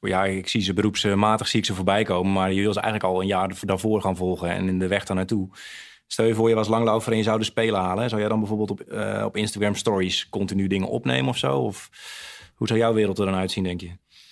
[0.00, 2.32] Ja, ik zie ze beroepsmatig zie ik ze voorbij komen.
[2.32, 4.50] Maar je wil ze eigenlijk al een jaar daarvoor gaan volgen.
[4.50, 5.48] En in de weg daar naartoe.
[6.12, 8.08] Stel je voor, je was langlaufer en je zou de spelen halen.
[8.08, 11.58] Zou jij dan bijvoorbeeld op, eh, op Instagram stories continu dingen opnemen of zo?
[11.58, 11.90] Of
[12.54, 13.90] hoe zou jouw wereld er dan uitzien, denk je?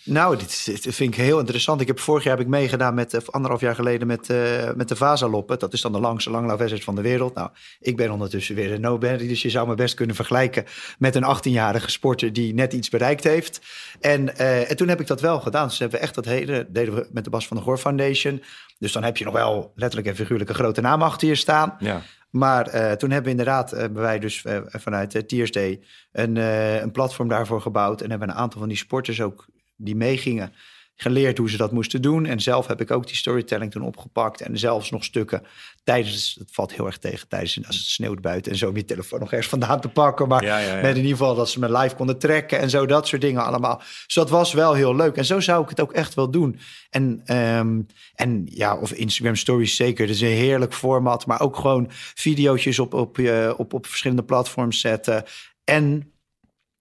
[0.08, 1.80] Nou, dit, vind ik heel interessant.
[1.80, 4.72] Ik heb vorig jaar heb ik meegedaan met, eh, of anderhalf jaar geleden met, eh,
[4.74, 5.58] met de Vasaloppen.
[5.58, 7.34] Dat is dan de langste langlaufwedstrijd van de wereld.
[7.34, 10.64] Nou, ik ben ondertussen weer een nobody, dus je zou me best kunnen vergelijken
[10.98, 13.60] met een 18-jarige sporter die net iets bereikt heeft.
[14.00, 15.68] En, eh, en toen heb ik dat wel gedaan.
[15.68, 18.42] Dus hebben we echt dat hele, deden we met de Bas van de Goor Foundation.
[18.78, 21.76] Dus dan heb je nog wel letterlijk en figuurlijk een grote naam achter je staan.
[21.78, 25.80] Ja, Maar eh, toen hebben we inderdaad, eh, hebben wij dus eh, vanuit Tiersday
[26.12, 26.36] een,
[26.82, 28.00] een platform daarvoor gebouwd.
[28.00, 30.52] En hebben een aantal van die sporters ook die meegingen
[31.00, 32.26] geleerd hoe ze dat moesten doen.
[32.26, 34.40] En zelf heb ik ook die storytelling toen opgepakt.
[34.40, 35.42] En zelfs nog stukken
[35.84, 38.84] tijdens, het valt heel erg tegen tijdens, als het sneeuwt buiten en zo, om je
[38.84, 40.28] telefoon nog ergens vandaan te pakken.
[40.28, 40.80] Maar Ja, ja, ja.
[40.82, 43.44] met in ieder geval dat ze me live konden trekken en zo, dat soort dingen
[43.44, 43.76] allemaal.
[43.78, 45.16] Dus dat was wel heel leuk.
[45.16, 46.58] En zo zou ik het ook echt wel doen.
[46.90, 47.80] En, ehm,
[48.14, 50.06] en ja, of Instagram stories zeker.
[50.06, 51.26] Dat is een heerlijk format.
[51.26, 55.24] Maar ook gewoon video's op, op, je- op, op verschillende platforms zetten.
[55.64, 56.12] En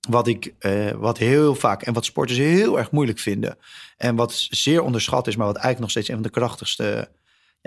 [0.07, 3.57] wat ik eh, wat heel vaak en wat sporters heel erg moeilijk vinden.
[3.97, 7.09] En wat zeer onderschat is, maar wat eigenlijk nog steeds een van de krachtigste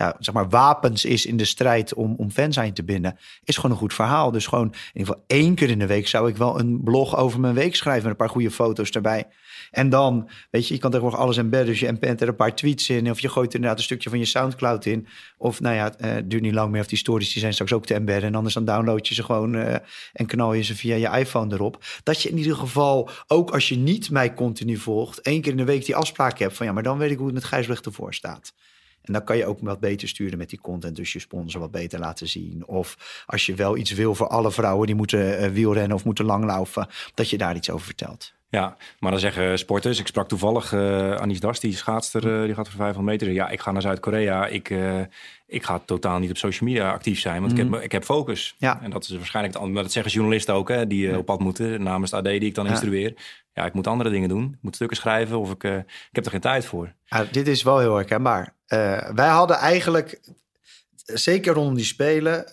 [0.01, 3.57] ja, zeg maar, wapens is in de strijd om, om aan je te binden, is
[3.57, 4.31] gewoon een goed verhaal.
[4.31, 7.17] Dus gewoon in ieder geval één keer in de week zou ik wel een blog
[7.17, 9.27] over mijn week schrijven met een paar goede foto's erbij.
[9.71, 11.69] En dan, weet je, je kan tegenwoordig alles embedden.
[11.69, 13.11] Dus je embeddt er een paar tweets in.
[13.11, 15.07] Of je gooit er inderdaad een stukje van je Soundcloud in.
[15.39, 17.73] Of nou ja, eh, het duurt niet lang meer of die stories die zijn straks
[17.73, 18.29] ook te embedden.
[18.29, 19.75] En anders dan download je ze gewoon eh,
[20.13, 21.85] en knal je ze via je iPhone erop.
[22.03, 25.59] Dat je in ieder geval, ook als je niet mij continu volgt, één keer in
[25.59, 27.87] de week die afspraak hebt van ja, maar dan weet ik hoe het met Gijsbrecht
[27.87, 28.53] ervoor staat.
[29.03, 30.97] En dan kan je ook wat beter sturen met die content.
[30.97, 32.67] Dus je sponsor wat beter laten zien.
[32.67, 36.25] Of als je wel iets wil voor alle vrouwen die moeten eh, wielrennen of moeten
[36.25, 36.89] langlaufen.
[37.15, 38.33] Dat je daar iets over vertelt.
[38.49, 39.99] Ja, maar dan zeggen sporters.
[39.99, 43.35] Ik sprak toevallig eh Anis Das, die schaatster, eh, die gaat voor 500 meter.
[43.35, 44.47] Ja, ik ga naar Zuid-Korea.
[44.47, 44.75] Ik,
[45.51, 48.55] ik ga totaal niet op social media actief zijn, want ik, heb, ik heb focus.
[48.59, 48.81] Ja.
[48.83, 49.73] En dat is waarschijnlijk het andere.
[49.75, 52.41] Maar dat zeggen journalisten ook, hè, die eh, op pad moeten namens de AD, die
[52.41, 52.71] ik dan Ja.
[52.71, 53.15] instrueer.
[53.53, 54.45] Ja, ik moet andere dingen doen.
[54.53, 56.93] Ik moet stukken schrijven of ik, eh, ik heb er geen tijd voor.
[57.05, 58.55] Ja, dit is wel heel herkenbaar.
[58.67, 60.21] Eh wij hadden eigenlijk,
[61.05, 62.47] zeker rondom die Spelen,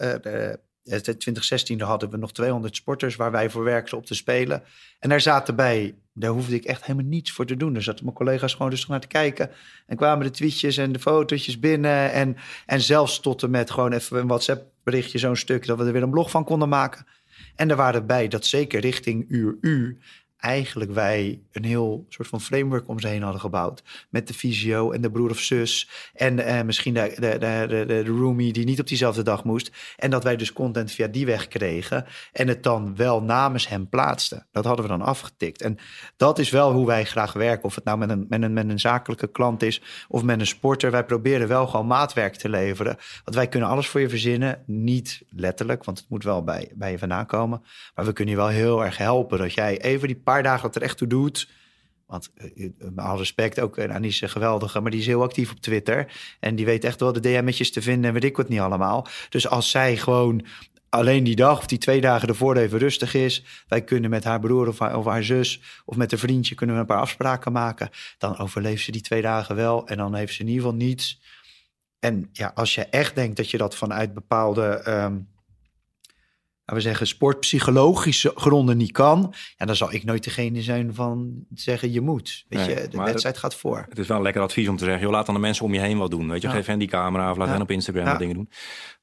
[0.88, 4.64] 2016 hadden we nog 200 sporters waar wij voor werkten op te spelen.
[5.00, 7.74] En daar zaten bij, daar hoefde ik echt helemaal niets voor te doen.
[7.74, 9.52] Daar zaten mijn collega's gewoon rustig naar te kijken.
[9.86, 12.12] En kwamen de tweetjes en de fotootjes binnen.
[12.12, 15.86] En, en zelfs tot en met gewoon even een WhatsApp berichtje, zo'n stuk, dat we
[15.86, 17.06] er weer een blog van konden maken.
[17.56, 20.00] En er waren bij dat zeker richting uur U
[20.38, 23.84] eigenlijk wij een heel soort van framework om ze heen hadden gebouwd.
[24.10, 25.90] Met de visio en de broer of zus.
[26.14, 29.72] En eh, misschien de, de, de, de, de roomie die niet op diezelfde dag moest.
[29.96, 32.06] En dat wij dus content via die weg kregen.
[32.32, 34.48] En het dan wel namens hem plaatsten.
[34.52, 35.62] Dat hadden we dan afgetikt.
[35.62, 35.78] En
[36.18, 37.64] dat is wel hoe wij graag werken.
[37.64, 40.48] Of het nou met een, met een, met een zakelijke klant is of met een
[40.48, 40.92] sporter.
[40.92, 42.98] Wij proberen wel gewoon maatwerk te leveren.
[43.24, 44.64] Want wij kunnen alles voor je verzinnen.
[44.66, 47.64] Niet letterlijk, want het moet wel bij, bij je vandaan komen.
[47.96, 49.38] Maar we kunnen je wel heel erg helpen.
[49.38, 51.50] Dat jij even die paar dagen het er echt toe doet.
[52.06, 55.52] Want eh, eh, alle respect ook, Anis is een geweldige, maar die is heel actief
[55.52, 56.14] op Twitter.
[56.40, 59.08] En die weet echt wel de DM'tjes te vinden en weet ik wat niet allemaal.
[59.30, 60.46] Dus als zij gewoon
[60.90, 63.44] alleen die dag of die twee dagen ervoor even rustig is.
[63.68, 66.76] Wij kunnen met haar broer of haar, of haar zus of met een vriendje kunnen
[66.76, 67.90] we een paar afspraken maken.
[68.18, 71.22] Dan overleeft ze die twee dagen wel en dan heeft ze in ieder geval niets.
[72.00, 74.66] En ja, als je echt denkt dat je dat vanuit bepaalde...
[74.66, 75.18] ehm,
[76.76, 81.92] we zeggen, sportpsychologische gronden niet kan, ja, dan zal ik nooit degene zijn van zeggen
[81.92, 82.46] je moet.
[82.50, 83.86] Weet Nee, je, de wedstrijd gaat voor.
[83.90, 85.74] Het is wel een lekker advies om te zeggen, joh, laat dan de mensen om
[85.74, 86.30] je heen wat doen.
[86.30, 86.54] Weet je, Ja.
[86.54, 87.54] geef hen die camera of laat Ja.
[87.54, 88.10] hen op Instagram Ja.
[88.10, 88.50] wat dingen doen.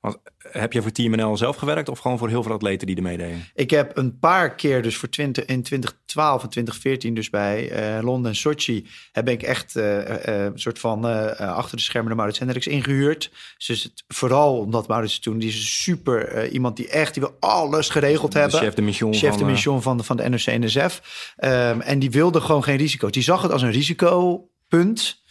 [0.00, 0.18] Want
[0.50, 3.02] heb je voor Team NL zelf gewerkt of gewoon voor heel veel atleten die er
[3.02, 3.44] meededen?
[3.54, 8.02] Ik heb een paar keer, dus voor 20, in 2012 en 2014, dus bij eh,
[8.02, 11.04] Londen en Sochi, heb ik echt eh, eh, een soort van
[11.38, 13.30] achter de schermen de Maurits Hendricks ingehuurd.
[13.66, 17.88] Dus het, vooral omdat Maurits toen, die is super iemand die echt, die wil alles
[17.88, 18.58] geregeld De hebben.
[18.58, 21.00] chef de mission chef van, de mission van de, van de NOC-NSF.
[21.36, 23.10] Ehm, en die wilde gewoon geen risico.
[23.10, 25.22] Die zag het als een risicopunt.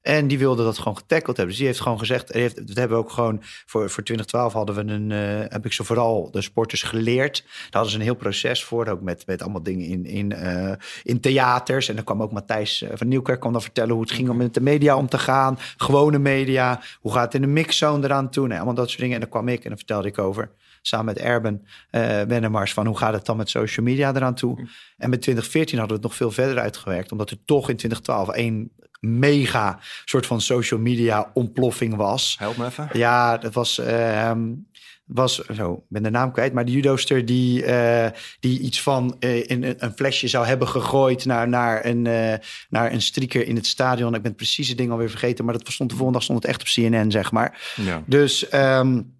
[0.00, 1.46] En die wilde dat gewoon getackled hebben.
[1.46, 4.74] Dus die heeft gewoon gezegd, heeft, dat hebben we ook gewoon voor, voor 2012 hadden
[4.74, 7.42] we een, uh, heb ik ze vooral de sporters geleerd.
[7.44, 10.72] Daar hadden ze een heel proces voor, ook met, met allemaal dingen in, in, uh,
[11.02, 11.88] in theaters.
[11.88, 14.36] En dan kwam ook Matthijs uh, van Nieuwkerk kwam dan vertellen hoe het ging om
[14.36, 15.58] met de media om te gaan.
[15.76, 18.46] Gewone media, hoe gaat het in de mixzone eraan toe?
[18.46, 19.14] Nee, allemaal dat soort dingen.
[19.14, 20.50] En dan kwam ik en dan vertelde ik over
[20.82, 24.68] samen met Erben uh, Wennemars van hoe gaat het dan met social media eraan toe.
[24.96, 28.28] En met 2014 hadden we het nog veel verder uitgewerkt, omdat er toch in 2012
[28.28, 32.36] één mega soort van social media ontploffing was.
[32.38, 32.88] Help me even.
[32.92, 33.78] Ja, dat was.
[33.78, 34.32] Uh,
[35.08, 38.06] was zo, ik ben de naam kwijt, maar de judoster die, uh,
[38.40, 42.34] die iets van uh, in een flesje zou hebben gegooid naar, naar, een, uh,
[42.68, 44.14] naar een strieker in het stadion.
[44.14, 46.50] Ik ben het precieze ding alweer vergeten, maar dat stond de volgende dag stond het
[46.50, 47.74] echt op CNN, zeg maar.
[47.76, 48.02] Ja.
[48.06, 49.17] Dus um,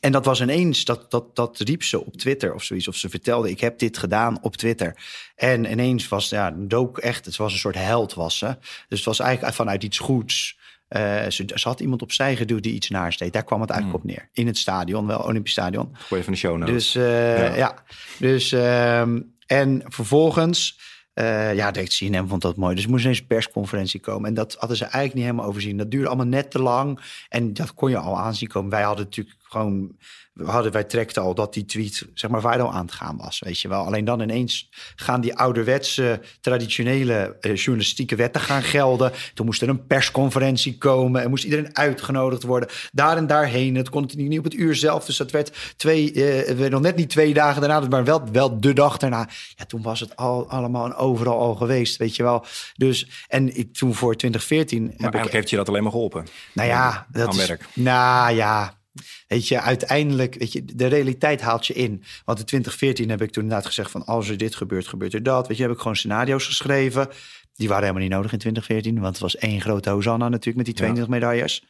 [0.00, 2.88] en dat was ineens, dat, dat, dat riep ze op Twitter of zoiets.
[2.88, 4.96] Of ze vertelde, ik heb dit gedaan op Twitter.
[5.36, 8.56] En ineens was, ja, dook echt, het was een soort held was ze.
[8.88, 10.58] Dus het was eigenlijk vanuit iets goeds.
[10.88, 13.32] Uh, ze, ze, had iemand opzij geduwd die iets naars deed.
[13.32, 14.10] Daar kwam het eigenlijk Hmm.
[14.10, 14.28] op neer.
[14.32, 15.88] In het stadion, wel Olympisch Stadion.
[15.92, 16.74] Gooi even de show notes.
[16.74, 17.54] Dus uh, ja.
[17.54, 17.74] ja.
[18.18, 20.78] Dus, um, en vervolgens...
[21.14, 22.74] Uh, ja, de CNN vond dat mooi.
[22.74, 24.28] Dus er moest ineens een persconferentie komen.
[24.28, 25.76] En dat hadden ze eigenlijk niet helemaal overzien.
[25.76, 27.00] Dat duurde allemaal net te lang.
[27.28, 28.70] En dat kon je al aanzien komen.
[28.70, 29.96] Wij hadden natuurlijk gewoon...
[30.44, 33.38] Hadden, wij trekten al dat die tweet, zeg maar, waar al aan het gaan was.
[33.38, 33.84] Weet je wel.
[33.84, 39.12] Alleen dan ineens gaan die ouderwetse, traditionele uh, journalistieke wetten gaan gelden.
[39.34, 41.22] Toen moest er een persconferentie komen.
[41.22, 42.68] En moest iedereen uitgenodigd worden.
[42.92, 43.74] Daar en daarheen.
[43.74, 45.04] Het kon niet op het uur zelf.
[45.04, 47.88] Dus dat werd twee, uh, werd nog net niet twee dagen daarna.
[47.88, 49.28] Maar wel, wel de dag daarna.
[49.54, 51.96] Ja, toen was het al, allemaal en overal al geweest.
[51.96, 52.44] Weet je wel.
[52.74, 54.82] Dus, en ik, toen voor 2014...
[54.82, 56.26] Maar eigenlijk ik, heeft je dat alleen maar geholpen.
[56.52, 57.52] Nou ja, dat is...
[57.74, 58.79] Nou ja,
[59.26, 62.02] Weet je, uiteindelijk, weet je, de realiteit haalt je in.
[62.24, 65.22] Want in 2014 heb ik toen inderdaad gezegd van als er dit gebeurt, gebeurt er
[65.22, 65.48] dat.
[65.48, 67.08] Weet je, heb ik gewoon scenario's geschreven.
[67.54, 70.66] Die waren helemaal niet nodig in 2014, want het was één grote Hosanna natuurlijk met
[70.66, 71.20] die 22 ja.
[71.20, 71.64] medailles.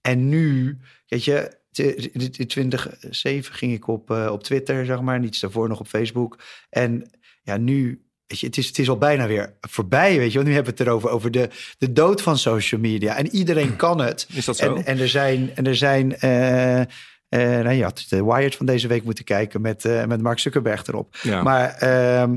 [0.00, 1.60] En nu, weet je,
[2.36, 6.42] in 2007 ging ik op, uh, op Twitter, zeg maar, niets daarvoor nog op Facebook.
[6.70, 7.10] En
[7.42, 10.34] ja, nu Weet je, het, is, het is al bijna weer voorbij, weet je.
[10.34, 13.16] Want nu hebben we het erover, over de, de dood van social media.
[13.16, 14.26] En iedereen kan het.
[14.32, 14.74] Is dat zo?
[14.74, 15.50] En, en er zijn...
[15.54, 16.86] En er zijn uh, uh,
[17.64, 20.86] nou, je had de Wired van deze week moeten kijken met, uh, met Mark Zuckerberg
[20.86, 21.16] erop.
[21.22, 21.42] Ja.
[21.42, 21.78] Maar...
[21.82, 22.36] Uh,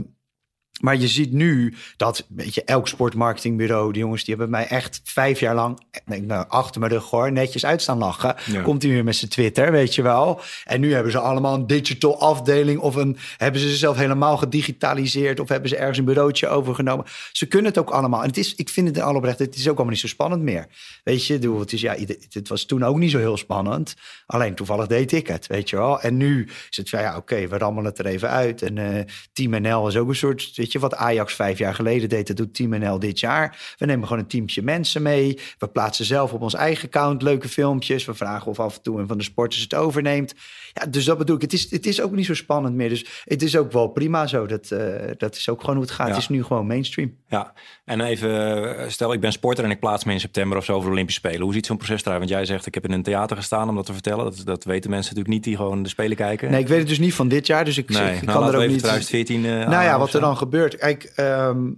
[0.82, 5.02] maar je ziet nu dat weet je, elk sportmarketingbureau, die jongens, die hebben mij echt
[5.04, 8.36] vijf jaar lang, denk, nou, achter mijn rug hoor, netjes uitstaan lachen.
[8.46, 8.62] Ja.
[8.62, 10.42] Komt hij weer met zijn Twitter, weet je wel.
[10.64, 15.40] En nu hebben ze allemaal een digital afdeling of een, hebben ze zichzelf helemaal gedigitaliseerd
[15.40, 17.06] of hebben ze ergens een bureautje overgenomen.
[17.32, 18.22] Ze kunnen het ook allemaal.
[18.22, 20.42] En het is, ik vind het al oprecht, het is ook allemaal niet zo spannend
[20.42, 20.68] meer.
[21.04, 21.96] Weet je, het, is, ja,
[22.30, 23.96] het was toen ook niet zo heel spannend.
[24.26, 26.02] Alleen toevallig deed ik het, weet je wel.
[26.02, 28.62] En nu is het van, ja, oké, okay, we rammelen het er even uit.
[28.62, 29.00] En uh,
[29.34, 32.38] Team NL is ook een soort Weet je, wat Ajax vijf jaar geleden deed, dat
[32.38, 33.76] doet Team NL dit jaar.
[33.78, 35.40] We nemen gewoon een teamje mensen mee.
[35.58, 38.06] We plaatsen zelf op ons eigen account leuke filmpjes.
[38.06, 40.34] We vragen of af en toe een van de sporters het overneemt.
[40.74, 41.42] Ja, dus dat bedoel ik.
[41.42, 42.90] Het is, het is ook niet zo spannend meer.
[42.90, 44.46] Dus het is ook wel prima zo.
[44.46, 44.80] Dat, uh,
[45.18, 46.08] dat is ook gewoon hoe het gaat.
[46.08, 46.14] Ja.
[46.14, 47.16] Het is nu gewoon mainstream.
[47.28, 47.54] Ja,
[47.86, 50.86] en even, stel ik ben sporter en ik plaats me in september of zo voor
[50.86, 51.42] de Olympische Spelen.
[51.42, 52.18] Hoe ziet zo'n proces eruit?
[52.18, 54.24] Want jij zegt, ik heb in een theater gestaan om dat te vertellen.
[54.26, 56.52] Dat, dat weten mensen natuurlijk niet die gewoon de Spelen kijken.
[56.52, 57.66] Nee, ik weet het dus niet van dit jaar.
[57.66, 58.80] Dus ik, nee, ik nou, kan er ook niet...
[58.80, 60.55] 2014 uh, nou ja, wat er dan gebeurt.
[60.78, 61.70] Kijk, um,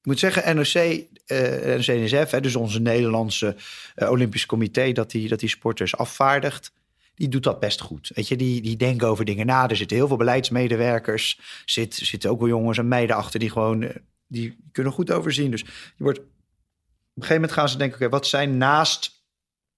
[0.00, 3.56] ik moet zeggen, NOC, uh, NOC-NSF, hè, dus onze Nederlandse
[3.96, 6.72] uh, Olympisch Comité, dat die, dat die sporters afvaardigt,
[7.14, 8.10] die doet dat best goed.
[8.14, 9.68] Weet je, die, die denken over dingen na.
[9.68, 13.82] Er zitten heel veel beleidsmedewerkers, zit, zitten ook wel jongens en meiden achter die gewoon,
[13.82, 13.90] uh,
[14.26, 15.50] die kunnen goed overzien.
[15.50, 15.60] Dus
[15.96, 19.24] je wordt, op een gegeven moment gaan ze denken, oké, wat zijn naast,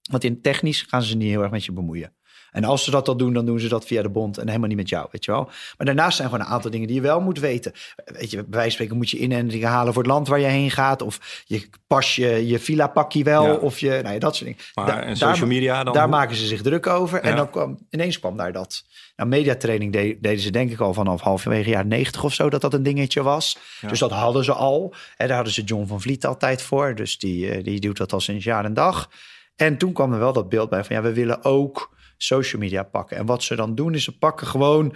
[0.09, 2.13] want in technisch gaan ze niet heel erg met je bemoeien.
[2.51, 4.67] En als ze dat al doen, dan doen ze dat via de bond en helemaal
[4.67, 5.43] niet met jou, weet je wel.
[5.77, 7.73] Maar daarnaast zijn gewoon een aantal dingen die je wel moet weten.
[8.05, 10.45] Weet je, bij wijze van spreken moet je inentingen halen voor het land waar je
[10.45, 11.01] heen gaat.
[11.01, 13.45] Of je pas je, je villa pakje wel.
[13.45, 13.53] Ja.
[13.53, 14.63] Of je, nou ja, dat soort dingen.
[14.73, 15.93] Maar da en social daar, media dan?
[15.93, 17.23] Daar maken ze zich druk over.
[17.23, 17.29] Ja.
[17.29, 18.83] En dan kwam, ineens kwam daar dat.
[19.15, 22.61] Nou, mediatraining de, deden ze denk ik al vanaf halverwege jaar 90 of zo, dat
[22.61, 23.57] dat een dingetje was.
[23.87, 24.93] Dus dat hadden ze al.
[25.17, 26.95] En daar hadden ze John van Vliet altijd voor.
[26.95, 29.09] Dus die, die doet dat al sinds jaar en dag.
[29.55, 32.83] En toen kwam er wel dat beeld bij van ja, we willen ook social media
[32.83, 33.17] pakken.
[33.17, 34.93] En wat ze dan doen, is ze pakken gewoon.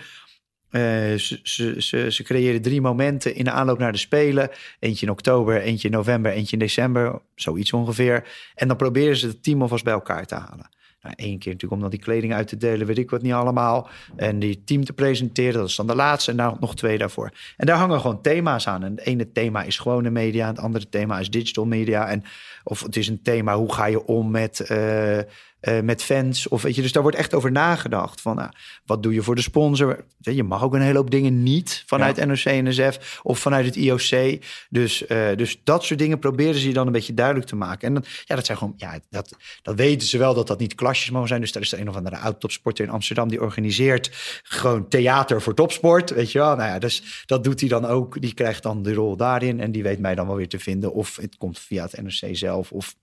[0.72, 0.82] Uh,
[1.18, 1.40] ze,
[1.78, 4.50] ze, ze, creëren drie momenten in de aanloop naar de Spelen.
[4.80, 7.22] Eentje in oktober, eentje in november, eentje in december.
[7.36, 8.28] Zoiets ongeveer.
[8.56, 10.70] En dan proberen ze het team alvast bij elkaar te halen.
[11.04, 13.34] Nou, één keer natuurlijk om dan die kleding uit te delen, weet ik wat niet
[13.34, 13.90] allemaal.
[14.16, 16.32] En die team te presenteren, dat is dan de laatste.
[16.32, 17.32] En daar nog twee daarvoor.
[17.58, 18.84] En daar hangen gewoon thema's aan.
[18.84, 20.48] En het ene thema is gewone media.
[20.48, 22.08] Het andere thema is digital media.
[22.08, 22.24] En
[22.64, 24.70] of het is een thema, hoe ga je om met...
[24.72, 25.20] Uh,
[25.64, 26.48] eh, met fans.
[26.48, 28.22] Of weet je, dus daar wordt echt over nagedacht.
[28.22, 28.50] Van nou,
[28.86, 30.06] wat doe je voor de sponsor?
[30.18, 32.26] Je mag ook een hele hoop dingen niet vanuit Ja.
[32.26, 34.42] NOC, NSF of vanuit het IOC.
[34.70, 37.88] Dus, eh, dus dat soort dingen proberen ze je dan een beetje duidelijk te maken.
[37.88, 40.76] En dan, ja, dat zijn gewoon, ja, dat, dat weten ze wel dat dat niet
[40.76, 41.42] klasjes mogen zijn.
[41.42, 45.54] Dus daar is er een of andere oud-topsporter in Amsterdam die organiseert gewoon theater voor
[45.54, 46.10] topsport.
[46.10, 48.22] Weet je wel, nou ja, dus dat doet hij dan ook.
[48.22, 50.94] Die krijgt dan de rol daarin en die weet mij dan wel weer te vinden.
[50.94, 52.72] Of het komt via het NRC zelf.
[52.72, 52.96] Of,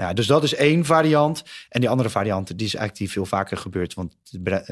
[0.00, 1.42] nou dus dat is één variant.
[1.68, 3.94] En die andere variant, die is eigenlijk die veel vaker gebeurt.
[3.94, 4.16] Want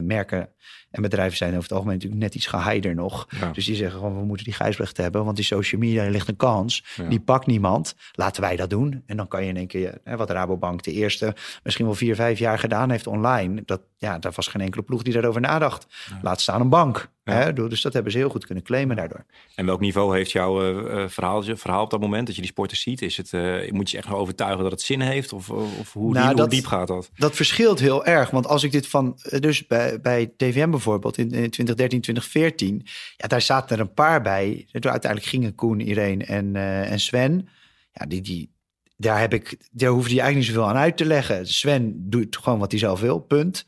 [0.03, 0.49] merken
[0.91, 3.27] en bedrijven zijn over het algemeen natuurlijk net iets geheider nog.
[3.41, 3.51] Ja.
[3.51, 5.25] Dus die zeggen gewoon, we moeten die Gijsbrecht hebben.
[5.25, 6.85] Want die social media ligt een kans.
[6.97, 7.09] Ja.
[7.09, 7.95] Die pakt niemand.
[8.13, 9.03] Laten wij dat doen.
[9.07, 12.15] En dan kan je in één keer, hè, wat Rabobank de eerste misschien wel vier,
[12.15, 13.63] vijf jaar gedaan heeft online.
[13.65, 15.87] Dat, ja, daar was geen enkele ploeg die daarover nadacht.
[16.23, 17.11] Laat staan een bank.
[17.25, 17.53] Hè?
[17.53, 19.25] Dus dat hebben ze heel goed kunnen claimen daardoor.
[19.55, 22.51] En welk niveau heeft jouw eh, eh, verhaal, verhaal op dat moment dat je die
[22.51, 23.03] sporters ziet?
[23.03, 25.33] Is het, eh, moet je echt nog overtuigen dat het zin heeft?
[25.33, 27.11] Of, of hoe, Nou, diep, dat- hoe diep gaat dat?
[27.17, 28.31] Dat verschilt heel erg.
[28.31, 32.87] Want als ik dit van, dus bij, bij TVM bijvoorbeeld in, in 2013, 2014,
[33.17, 34.67] ja, daar zaten er een paar bij.
[34.73, 37.49] Uiteindelijk gingen Koen, Irene en, eh, en Sven.
[37.93, 38.51] Ja, die, die,
[38.97, 41.47] daar, heb ik, daar hoefde je eigenlijk niet zoveel aan uit te leggen.
[41.47, 43.67] Sven doet gewoon wat hij zelf wil, punt.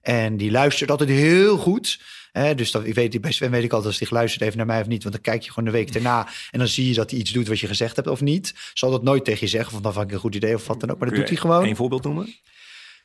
[0.00, 2.00] En die luistert altijd heel goed.
[2.32, 4.66] Hè, dus dat, ik weet, bij Sven weet ik altijd als hij geluisterd heeft naar
[4.66, 5.02] mij of niet.
[5.02, 6.28] Want dan kijk je gewoon de week daarna.
[6.50, 8.54] En dan zie je dat hij iets doet wat je gezegd hebt of niet.
[8.74, 9.72] Zal dat nooit tegen je zeggen.
[9.72, 10.98] Van dat vond ik een goed idee of wat dan ook.
[10.98, 11.64] Maar dat doet hij gewoon.
[11.64, 12.34] Een voorbeeld noemen?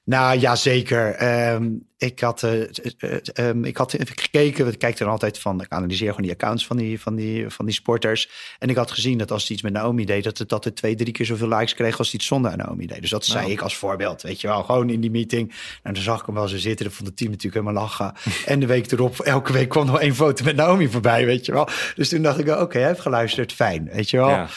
[0.08, 1.14] Nou ja, zeker.
[1.14, 4.68] Ehm, ik, had, eh, eh, eh, ehm, ik had even gekeken.
[4.68, 5.62] Ik kijk dan altijd van.
[5.62, 8.30] Ik analyseer gewoon die accounts van die, van, die, van die sporters.
[8.60, 10.76] En ik had gezien dat als hij iets met Naomi deed, dat het dat het
[10.76, 13.02] twee, drie keer zoveel likes kreeg als iets zonder Naomi deed.
[13.02, 13.52] Dus dat zei Nou.
[13.52, 14.22] ik als voorbeeld.
[14.22, 15.48] Weet je wel, gewoon in die meeting.
[15.84, 16.86] Nou, dan zag ik hem wel zo zitten.
[16.86, 18.14] Dan vond het team natuurlijk helemaal lachen.
[18.46, 21.26] en de week erop, elke week kwam nog één foto met Naomi voorbij.
[21.26, 21.68] Weet je wel.
[21.96, 23.54] Dus toen dacht ik, oké, hij heeft geluisterd.
[23.54, 23.90] Fijn.
[23.94, 24.30] Weet je wel.
[24.30, 24.48] Ja.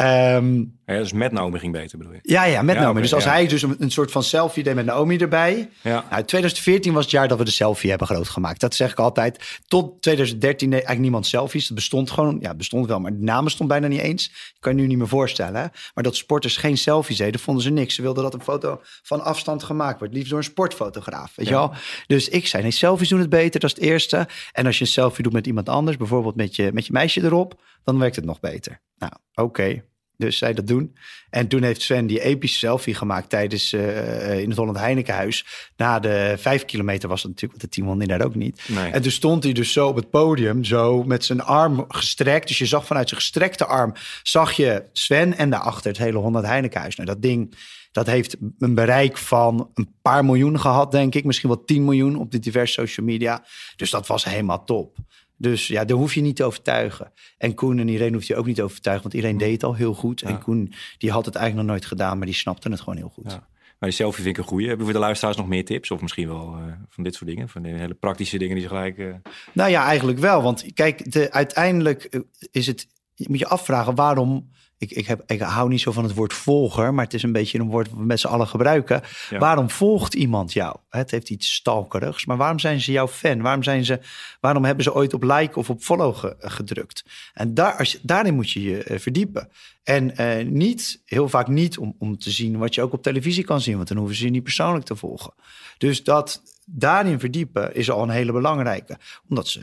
[0.00, 2.18] Ehm, Ja, dus met Naomi ging beter bedoel je?
[2.22, 3.00] ja, ja, met Ja, Naomi.
[3.00, 3.30] dus als ja.
[3.30, 5.68] hij dus een, een soort van selfie deed met Naomi erbij.
[5.82, 6.04] Ja.
[6.10, 8.60] Nou, 2014 was het jaar dat we de selfie hebben groot gemaakt.
[8.60, 9.58] Dat zeg ik altijd.
[9.66, 11.66] Tot 2013 deed eigenlijk niemand selfies.
[11.66, 14.24] Dat bestond gewoon, ja, het bestond wel, maar de naam bestond bijna niet eens.
[14.24, 15.60] Je kan je nu niet meer voorstellen.
[15.60, 15.66] Hè?
[15.94, 17.94] Maar dat sporters geen selfies deden, vonden ze niks.
[17.94, 20.14] Ze wilden dat een foto van afstand gemaakt wordt.
[20.14, 21.72] Liefst door een sportfotograaf, weet je wel.
[22.06, 24.28] Dus ik zei, nee, selfies doen het beter, dat is het eerste.
[24.52, 27.22] En als je een selfie doet met iemand anders, bijvoorbeeld met je, met je meisje
[27.24, 28.80] erop, dan werkt het nog beter.
[28.98, 29.82] Nou, oké.
[30.20, 30.96] Dus zij dat doen.
[31.30, 35.46] En toen heeft Sven die epische selfie gemaakt tijdens eh, in het Holland Heinekenhuis.
[35.76, 38.62] Na de vijf kilometer was het natuurlijk, want de team won inderdaad ook niet.
[38.68, 38.90] Nee.
[38.90, 42.48] En toen stond hij dus zo op het podium, zo met zijn arm gestrekt.
[42.48, 46.46] Dus je zag vanuit zijn gestrekte arm, zag je Sven en daarachter het hele Holland
[46.46, 46.96] Heinekenhuis.
[46.96, 47.56] Nou, dat ding,
[47.92, 51.24] dat heeft een bereik van een paar miljoen gehad, denk ik.
[51.24, 53.44] Misschien wel 10 miljoen op de diverse social media.
[53.76, 54.96] Dus dat was helemaal top.
[55.40, 57.12] Dus ja, daar hoef je niet te overtuigen.
[57.38, 59.74] En Koen en Irene hoef je ook niet te overtuigen, want iedereen deed het al
[59.74, 60.20] heel goed.
[60.20, 60.28] Ja.
[60.28, 63.08] En Koen, die had het eigenlijk nog nooit gedaan, maar die snapte het gewoon heel
[63.08, 63.30] goed.
[63.32, 63.48] Ja.
[63.78, 64.68] Maar die selfie vind ik een goeie.
[64.68, 65.90] Hebben we voor de luisteraars nog meer tips?
[65.90, 67.48] Of misschien wel eh, van dit soort dingen?
[67.48, 68.98] Van die hele praktische dingen die ze gelijk...
[68.98, 69.14] eh,
[69.52, 70.42] Nou ja, eigenlijk wel.
[70.42, 72.86] Want kijk, de, uiteindelijk eh, is het.
[73.14, 74.50] Je moet je afvragen waarom.
[74.80, 77.32] Ik, ik, heb, ik hou niet zo van het woord volger, maar het is een
[77.32, 79.02] beetje een woord dat we met z'n allen gebruiken.
[79.30, 79.38] Ja.
[79.38, 80.76] Waarom volgt iemand jou?
[80.88, 83.40] Het heeft iets stalkerigs, maar waarom zijn ze jouw fan?
[83.42, 84.00] Waarom, zijn ze,
[84.40, 87.04] waarom hebben ze ooit op like of op follow ge- gedrukt?
[87.34, 89.48] En daar, als, je- daarin moet je je eh, verdiepen.
[89.82, 93.44] En eh, niet, heel vaak niet om, om te zien wat je ook op televisie
[93.44, 95.32] kan zien, want dan hoeven ze je niet persoonlijk te volgen.
[95.78, 98.98] Dus dat daarin verdiepen is al een hele belangrijke.
[99.28, 99.60] Omdat ze,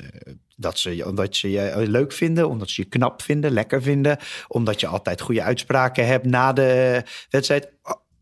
[0.59, 4.17] dat ze, omdat ze je leuk vinden, omdat ze je knap vinden, lekker vinden.
[4.47, 7.71] Omdat je altijd goede uitspraken hebt na de wedstrijd.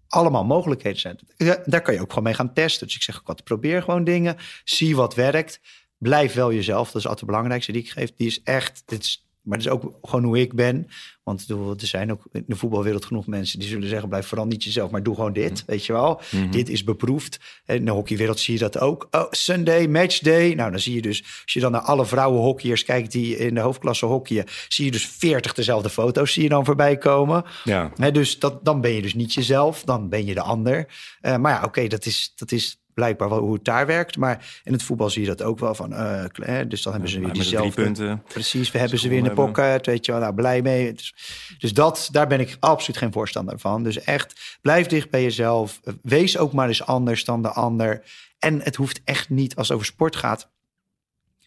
[0.07, 1.19] Allemaal mogelijkheden zijn.
[1.65, 2.87] Daar kan je ook gewoon mee gaan testen.
[2.87, 4.37] Dus ik zeg ook wat, probeer gewoon dingen.
[4.63, 5.59] Zie wat werkt.
[5.97, 6.85] Blijf wel jezelf.
[6.85, 8.11] Dat is altijd de belangrijkste die ik geef.
[8.15, 10.87] Die is echt, dit is, maar dat is ook gewoon hoe ik ben.
[11.23, 14.63] Want er zijn ook in de voetbalwereld genoeg mensen die zullen zeggen: blijf vooral niet
[14.63, 15.63] jezelf, maar doe gewoon dit.
[15.65, 17.39] Weet je wel, dit is beproefd.
[17.65, 19.07] En in de hockeywereld zie je dat ook.
[19.11, 20.53] Oh, Sunday, matchday.
[20.53, 23.53] Nou, dan zie je dus, als je dan naar alle vrouwen hockeyers kijkt die in
[23.53, 27.43] de hoofdklasse hockeyen, zie je dus 40 dezelfde foto's zie je dan voorbij komen.
[27.63, 30.87] ja, dus dat, dan ben je dus niet jezelf, dan ben je de ander.
[31.21, 34.17] Eh, maar ja, oké, dat, is, dat is blijkbaar wel hoe het daar werkt.
[34.17, 35.93] Maar in het voetbal zie je dat ook wel van.
[35.93, 37.81] eh, dus dan hebben ze weer diezelfde.
[37.83, 38.23] punten.
[38.27, 40.93] Precies, we hebben ze weer in de pocket, weet je wel, nou blij mee.
[40.93, 41.15] Dus,
[41.57, 43.83] dus dat, daar ben ik absoluut geen voorstander van.
[43.83, 45.79] Dus echt, blijf dicht bij jezelf.
[46.01, 48.03] Wees ook maar eens anders dan de ander.
[48.39, 50.49] En het hoeft echt niet, als het over sport gaat,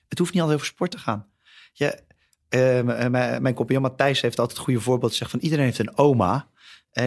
[0.08, 1.26] het hoeft niet altijd over sport te gaan.
[1.72, 1.98] Je,
[3.08, 3.10] m-
[3.42, 5.14] mijn kopie Matthijs heeft altijd het goede voorbeeld.
[5.14, 6.48] Zegt van iedereen heeft een oma.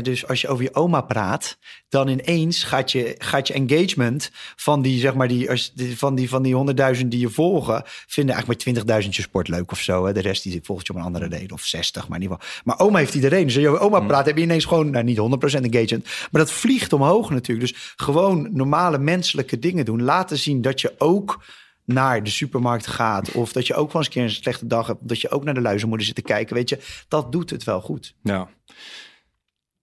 [0.02, 1.58] Dus als je over je oma praat,
[1.90, 6.30] dan ineens gaat je, gaat je engagement van die, zeg maar, die, als, van die,
[6.30, 10.06] van die honderdduizend die je volgen, vinden eigenlijk maar 20.000 je sport leuk of zo.
[10.06, 10.14] Hè.
[10.14, 12.62] De rest die volgt je om een andere reden, of 60, maar in ieder geval.
[12.64, 13.46] Maar oma heeft iedereen.
[13.46, 16.42] Dus als je over oma praat, heb je ineens gewoon, nou niet 100% engagement, maar
[16.42, 17.72] dat vliegt omhoog natuurlijk.
[17.72, 20.02] Dus gewoon normale menselijke dingen doen.
[20.02, 21.44] Laten zien dat je ook
[21.86, 23.32] naar de supermarkt gaat.
[23.32, 25.08] Of dat je ook wel eens een keer een slechte dag hebt.
[25.08, 26.56] Dat je ook naar de luizenmoeder zit te kijken.
[26.56, 28.16] Weet je, dat doet het wel goed.
[28.24, 28.50] Ja.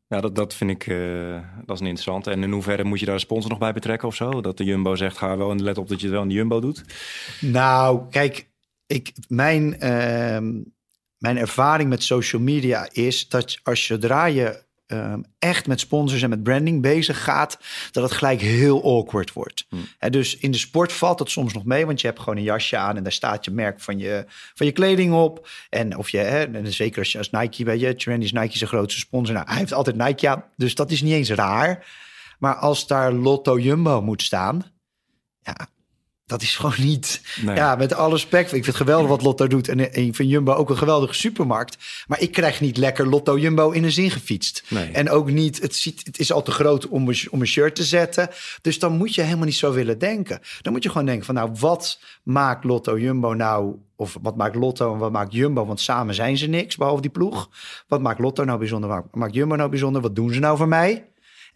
[0.09, 2.27] Ja, dat, dat vind ik eh, dat is een interessant.
[2.27, 4.41] En in hoeverre moet je daar een sponsor nog bij betrekken of zo?
[4.41, 6.35] Dat de Jumbo zegt, ga wel en let op dat je het wel in de
[6.35, 6.85] Jumbo doet.
[7.41, 8.49] Nou, kijk,
[8.87, 10.63] ik, mijn, ehm,
[11.19, 16.31] mijn ervaring met social media is dat als zodra je ehm, echt met sponsors en
[16.31, 17.59] met branding bezig gaat,
[17.91, 19.67] dat het gelijk heel awkward wordt.
[19.99, 22.43] Hè, dus in de sport valt dat soms nog mee, want je hebt gewoon een
[22.43, 24.25] jasje aan en daar staat je merk van je,
[24.55, 25.49] van je kleding op.
[25.71, 28.59] En of je, hè, en zeker als je als Nike, weet je, Trendy is Nike
[28.59, 29.35] zijn grootste sponsor.
[29.35, 31.87] Nou, hij heeft altijd Nike aan, dus dat is niet eens raar.
[32.39, 34.65] Maar als daar Lotto Jumbo moet staan,
[35.43, 35.69] ja,
[36.29, 37.21] dat is gewoon niet.
[37.43, 37.57] Nee.
[37.57, 38.45] Ja, met alle respect.
[38.45, 39.69] Ik vind het geweldig wat Lotto doet.
[39.69, 41.77] En ik vind Jumbo ook een geweldige supermarkt.
[42.07, 44.63] Maar ik krijg niet lekker Lotto Jumbo in een zin gefietst.
[44.69, 44.91] Nee.
[44.91, 47.75] En ook niet, het, ziet, het is al te groot om een, om een shirt
[47.75, 48.29] te zetten.
[48.63, 50.41] Dus dan moet je helemaal niet zo willen denken.
[50.63, 53.77] Dan moet je gewoon denken van nou, wat maakt Lotto Jumbo nou...
[53.97, 55.67] Of wat maakt Lotto en wat maakt Jumbo?
[55.67, 57.51] Want samen zijn ze niks, behalve die ploeg.
[57.89, 58.91] Wat maakt Lotto nou bijzonder?
[58.91, 60.03] Wat maakt Jumbo nou bijzonder?
[60.03, 61.05] Wat doen ze nou voor mij?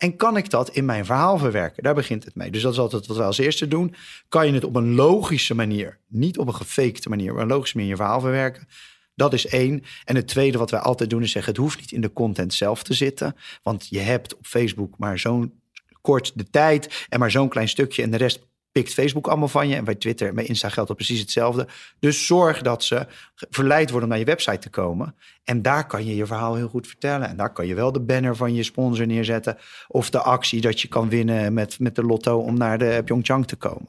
[0.03, 1.83] En kan ik dat in mijn verhaal verwerken?
[1.83, 2.51] Daar begint het mee.
[2.51, 3.95] Dus dat is altijd wat we als eerste doen.
[4.29, 7.77] Kan je het op een logische manier, niet op een gefakte manier, maar een logische
[7.77, 8.69] manier in je verhaal verwerken?
[9.15, 9.83] Dat is één.
[10.05, 12.55] En het tweede wat wij altijd doen is zeggen: het hoeft niet in de content
[12.55, 13.37] zelf te zitten.
[13.63, 15.61] Want je hebt op Facebook maar zo'n
[16.01, 18.03] kort de tijd en maar zo'n klein stukje.
[18.03, 19.75] En de rest pikt Facebook allemaal van je.
[19.75, 21.67] En bij Twitter en bij Insta geldt dat precies hetzelfde.
[21.99, 23.07] Dus zorg dat ze
[23.51, 25.15] verleid worden om naar je website te komen.
[25.45, 27.29] En daar kan je je verhaal heel goed vertellen.
[27.29, 29.59] En daar kan je wel de banner van je sponsor neerzetten.
[29.89, 33.47] Of de actie dat je kan winnen met, met de lotto om naar de Pyeongchang
[33.47, 33.89] te komen.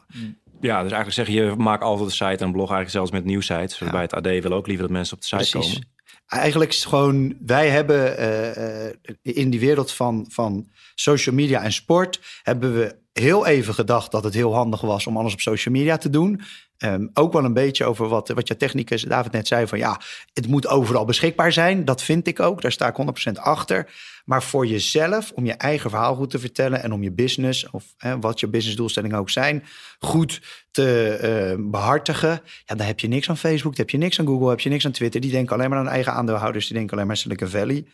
[0.62, 3.26] Ja, dus eigenlijk zeg je, maakt altijd een site en een blog eigenlijk zelfs met
[3.26, 3.78] nieuwsites.
[3.78, 5.74] Bij het AD wil ook liever dat mensen op de site Precies.
[5.74, 5.91] komen.
[6.28, 11.72] Eigenlijk is gewoon, wij hebben eh, eh, in die wereld van, van social media en
[11.72, 15.73] sport, hebben we heel even gedacht dat het heel handig was om alles op social
[15.73, 16.41] media te doen.
[16.78, 19.99] Ehm, ook wel een beetje over wat, wat je technicus David net zei van ja,
[20.34, 21.86] het moet overal beschikbaar zijn.
[21.86, 23.91] Dat vind ik ook, daar sta ik 100% achter.
[24.26, 27.84] Maar voor jezelf, om je eigen verhaal goed te vertellen en om je business, of
[27.97, 29.63] hè, wat je businessdoelstellingen ook zijn,
[29.99, 32.41] goed te eh, behartigen.
[32.65, 34.69] Ja, dan heb je niks aan Facebook, dan heb je niks aan Google, heb je
[34.69, 35.21] niks aan Twitter.
[35.21, 37.86] Die denken alleen maar aan eigen aandeelhouders, die denken alleen maar Silicon Valley.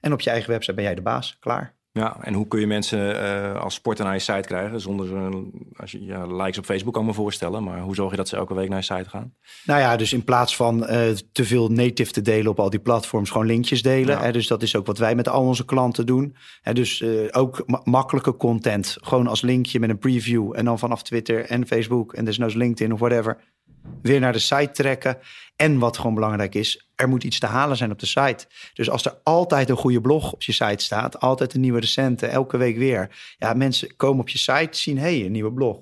[0.00, 1.77] En op je eigen website ben jij de baas, klaar.
[1.98, 4.80] Ja, en hoe kun je mensen eh, als sporter naar je site krijgen?
[4.80, 5.36] Zonder, eh,
[5.76, 7.64] als je ja, likes op Facebook kan me voorstellen.
[7.64, 9.34] Maar hoe zorg je dat ze elke week naar je site gaan?
[9.64, 12.80] Nou ja, dus in plaats van eh, te veel native te delen op al die
[12.80, 14.14] platforms, gewoon linkjes delen.
[14.16, 14.22] Ja.
[14.22, 16.36] Hè, dus dat is ook wat wij met al onze klanten doen.
[16.60, 20.52] Hè, dus eh, ook ma- makkelijke content, gewoon als linkje met een preview.
[20.56, 23.56] En dan vanaf Twitter en Facebook en desnoods LinkedIn of whatever.
[24.02, 25.18] Weer naar de site trekken.
[25.56, 28.46] En wat gewoon belangrijk is, er moet iets te halen zijn op de site.
[28.74, 32.26] Dus als er altijd een goede blog op je site staat, altijd een nieuwe recente,
[32.26, 33.34] elke week weer.
[33.38, 35.80] Ja, mensen komen op je site, zien, hé, hey, een nieuwe blog.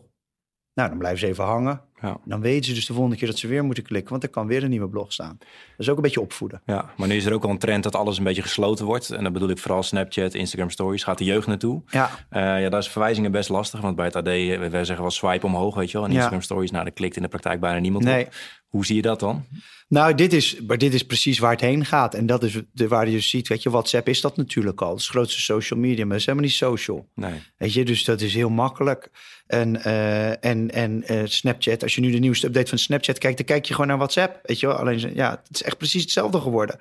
[0.74, 1.80] Nou, dan blijven ze even hangen.
[2.06, 2.20] Ja.
[2.24, 4.46] Dan weten ze dus de volgende keer dat ze weer moeten klikken, want er kan
[4.46, 5.36] weer een nieuwe blog staan.
[5.38, 6.62] Dat is ook een beetje opvoeden.
[6.66, 9.10] Ja, maar nu is er ook al een trend dat alles een beetje gesloten wordt.
[9.10, 11.02] En dan bedoel ik vooral Snapchat, Instagram Stories.
[11.04, 11.82] Gaat de jeugd naartoe?
[11.86, 13.80] Ja, Eh, ja, daar is verwijzingen best lastig.
[13.80, 16.06] Want bij het AD, eh, wij zeggen wel swipe omhoog, weet je wel.
[16.06, 16.16] En Ja.
[16.16, 18.24] Instagram Stories, nou, daar klikt in de praktijk bijna niemand Nee.
[18.26, 18.32] op.
[18.66, 19.44] Hoe zie je dat dan?
[19.88, 22.14] nou, dit is, maar dit is precies waar het heen gaat.
[22.14, 24.94] En dat is de, waar je dus ziet, weet je, WhatsApp is dat natuurlijk al.
[24.94, 27.08] Het grootste social media, maar het is helemaal niet social.
[27.14, 27.32] Nee.
[27.56, 29.10] Weet je, dus dat is heel makkelijk.
[29.46, 33.46] En, eh, en, en Snapchat, als je nu de nieuwste update van Snapchat kijkt, dan
[33.46, 34.38] kijk je gewoon naar WhatsApp.
[34.42, 36.80] Weet je wel, alleen ja, het is echt precies hetzelfde geworden.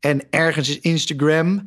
[0.00, 1.62] En ergens is Instagram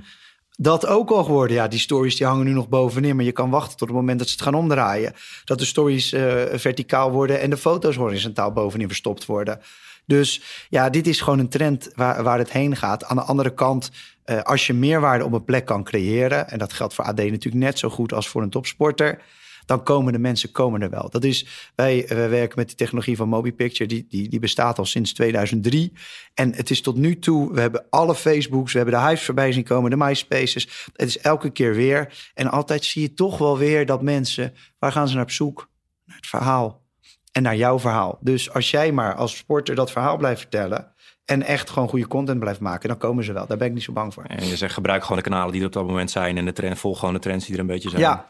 [0.58, 1.56] dat ook al geworden.
[1.56, 4.20] Ja, die stories die hangen nu nog bovenin, maar je kan wachten tot het moment
[4.20, 5.14] dat ze het gaan omdraaien.
[5.44, 9.60] Dat de stories eh, verticaal worden en de foto's horizontaal bovenin verstopt worden.
[10.06, 13.04] Dus ja, dit is gewoon een trend waar, waar het heen gaat.
[13.04, 13.92] Aan de andere kant,
[14.24, 17.64] eh, als je meerwaarde op een plek kan creëren, en dat geldt voor AD natuurlijk
[17.64, 19.22] net zo goed als voor een topsporter,
[19.70, 21.10] dan komen de mensen komen er wel.
[21.10, 24.86] Dat is, wij, wij werken met die technologie van MobiPicture, die, die, die bestaat al
[24.86, 25.94] sinds 2003.
[26.34, 29.52] En het is tot nu toe, we hebben alle Facebooks, we hebben de Hives voorbij
[29.52, 30.90] zien komen, de MySpaces.
[30.96, 32.32] Het is elke keer weer.
[32.34, 35.70] En altijd zie je toch wel weer dat mensen, waar gaan ze naar op zoek?
[36.06, 36.84] Naar het verhaal
[37.32, 38.18] en naar jouw verhaal.
[38.22, 40.94] Dus als jij maar als sporter dat verhaal blijft vertellen
[41.26, 43.48] en echt gewoon goede content blijft maken, dan komen ze wel.
[43.48, 44.24] Daar ben ik niet zo bang voor.
[44.24, 46.38] En je zegt gebruik gewoon de kanalen die er op dat moment zijn.
[46.38, 48.02] En de trend, volg gewoon de trends die er een beetje zijn.
[48.02, 48.28] Ja,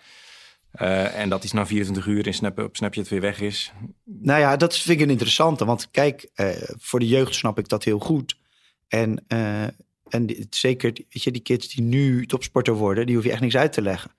[0.71, 3.71] Eh, en dat is na 24 uur in Snap, op Snapchat weer weg is.
[4.03, 5.65] Nou ja, dat vind ik een interessante.
[5.65, 8.38] Want kijk, eh, voor de jeugd snap ik dat heel goed.
[8.88, 9.63] En eh,
[10.10, 13.41] En die- zeker, weet je, die kids die nu topsporter worden, die hoef je echt
[13.41, 14.12] niks uit te leggen.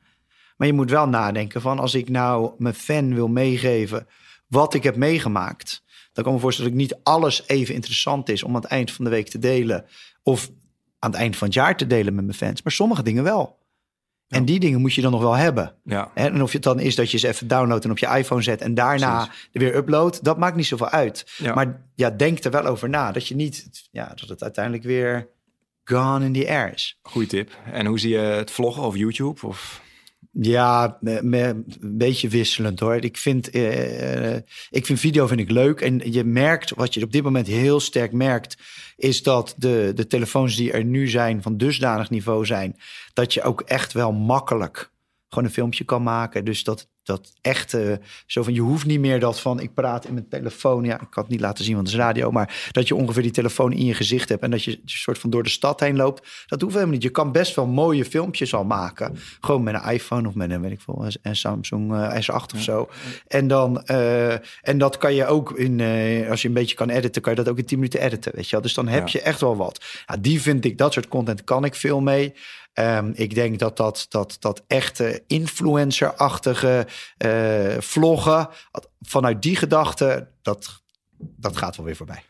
[0.57, 4.07] Maar je moet wel nadenken van als ik nou mijn fan wil meegeven
[4.47, 5.83] wat ik heb meegemaakt,
[6.13, 8.71] dan kan ik me voorstellen dat ik niet alles even interessant is om aan het
[8.71, 9.85] eind van de week te delen
[10.23, 10.51] of
[10.99, 12.63] aan het eind van het jaar te delen met mijn fans.
[12.63, 13.59] Maar sommige dingen wel.
[14.31, 15.75] En die dingen moet je dan nog wel hebben.
[15.85, 18.43] Ja, En of het dan is dat je ze even downloadt en op je iPhone
[18.43, 19.21] zet en daarna
[19.53, 21.33] er weer uploadt, dat maakt niet zoveel uit.
[21.37, 21.55] Ja.
[21.55, 25.29] Maar ja, denk er wel over na dat je niet, ja, dat het uiteindelijk weer
[25.85, 26.99] gone in the air is.
[27.03, 27.57] goede tip.
[27.73, 29.47] En hoe zie je het vloggen of YouTube?
[29.47, 29.83] Of...
[30.33, 32.95] Ja, een beetje wisselend hoor.
[32.95, 35.81] Ik vind, eh, eh, ik vind video vind ik leuk.
[35.81, 38.57] En je merkt, wat je op dit moment heel sterk merkt,
[38.97, 42.77] is dat de, de telefoons die er nu zijn van dusdanig niveau zijn,
[43.13, 44.91] dat je ook echt wel makkelijk
[45.29, 46.45] gewoon een filmpje kan maken.
[46.45, 47.93] Dus dat, dat echt eh,
[48.27, 50.85] zo van, je hoeft niet meer dat van, ik praat in mijn telefoon.
[50.85, 52.31] Ja, ik kan het niet laten zien, want het is radio.
[52.31, 55.19] Maar dat je ongeveer die telefoon in je gezicht hebt en dat je een soort
[55.19, 56.29] van door de stad heen loopt.
[56.47, 57.03] Dat hoeft helemaal niet.
[57.03, 59.19] Je kan best wel mooie filmpjes al maken.
[59.41, 62.61] Gewoon met een iPhone of met een, weet ik veel, een Samsung eh, S8 of
[62.63, 62.89] zo.
[63.27, 64.33] En, dan, eh,
[64.69, 67.39] en dat kan je ook in, eh, als je een beetje kan editen, kan je
[67.43, 68.33] dat ook in 10 minuten editen.
[68.35, 68.61] Weet je wel?
[68.61, 69.19] Dus dan heb Ja.
[69.19, 69.85] je echt wel wat.
[70.07, 72.35] Ja, die vind ik, dat soort content kan ik veel mee.
[72.73, 78.49] Ehm, ik denk dat dat, dat, dat echte influencer-achtige eh, vloggen,
[79.01, 80.83] vanuit die gedachte, dat,
[81.19, 82.23] dat gaat wel weer voorbij.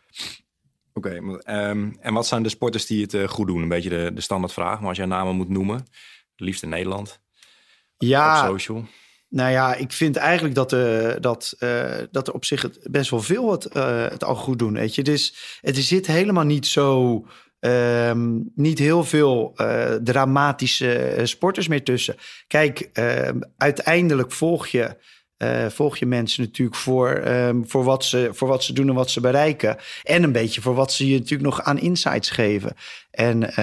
[0.92, 3.62] Oké, ehm, en wat zijn de sporters die het eh, goed doen?
[3.62, 4.78] Een beetje de, de standaardvraag.
[4.78, 5.86] Maar als je namen moet noemen,
[6.36, 7.20] liefst in Nederland,
[7.98, 8.84] Ja, op social.
[9.28, 11.56] Nou ja, ik vind eigenlijk dat, eh, dat,
[12.10, 13.64] dat er op zich het best wel veel het,
[14.12, 14.72] het al goed doen.
[14.72, 17.24] Weet je, dus het er zit helemaal niet zo.
[17.60, 22.16] Ehm, niet heel veel eh, dramatische eh, sporters meer tussen.
[22.46, 24.96] Kijk, ehm, uiteindelijk volg je,
[25.36, 28.94] eh, volg je mensen natuurlijk voor, ehm, voor, wat ze, voor wat ze doen en
[28.94, 29.76] wat ze bereiken.
[30.02, 32.74] En een beetje voor wat ze je natuurlijk nog aan insights geven.
[33.10, 33.54] En.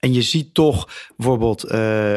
[0.00, 1.64] en je ziet toch bijvoorbeeld,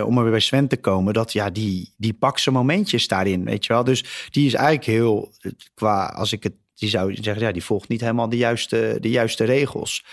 [0.03, 3.45] om er weer bij Sven te komen, dat ja, die, die pakt zijn momentjes daarin,
[3.45, 3.83] weet je wel.
[3.83, 5.31] Dus die is eigenlijk heel,
[5.73, 9.09] qua, als ik het, die zou zeggen, ja, die volgt niet helemaal de juiste, de
[9.09, 10.03] juiste regels.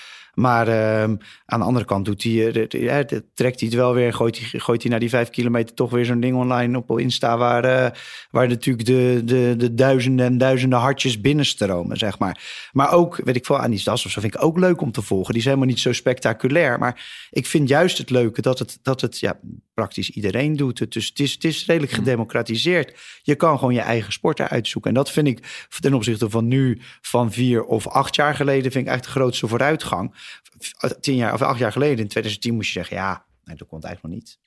[0.40, 1.16] Maar ehm,
[1.46, 4.60] aan de andere kant doet hij, eh, ja, trekt hij het wel weer, gooit hij,
[4.60, 7.90] gooit hij na die vijf kilometer toch weer zo'n ding online op Insta, waar, eh,
[8.30, 12.68] waar natuurlijk de, de, de duizenden en duizenden hartjes binnenstromen, zeg maar.
[12.72, 14.92] Maar ook, weet ik veel, aan die das of zo vind ik ook leuk om
[14.92, 15.32] te volgen.
[15.32, 19.00] Die is helemaal niet zo spectaculair, maar ik vind juist het leuke dat het, dat
[19.00, 19.40] het ja,
[19.74, 20.92] praktisch iedereen doet het.
[20.92, 22.98] Dus het is, het is redelijk gedemocratiseerd.
[23.22, 24.90] Je kan gewoon je eigen sport eruit zoeken.
[24.90, 28.84] En dat vind ik ten opzichte van nu, van vier of acht jaar geleden, vind
[28.84, 30.14] ik eigenlijk de grootste vooruitgang.
[31.00, 33.84] Tien jaar of acht jaar geleden, in 2010, moest je zeggen, ja, nee, dat komt
[33.84, 34.38] eigenlijk nog niet.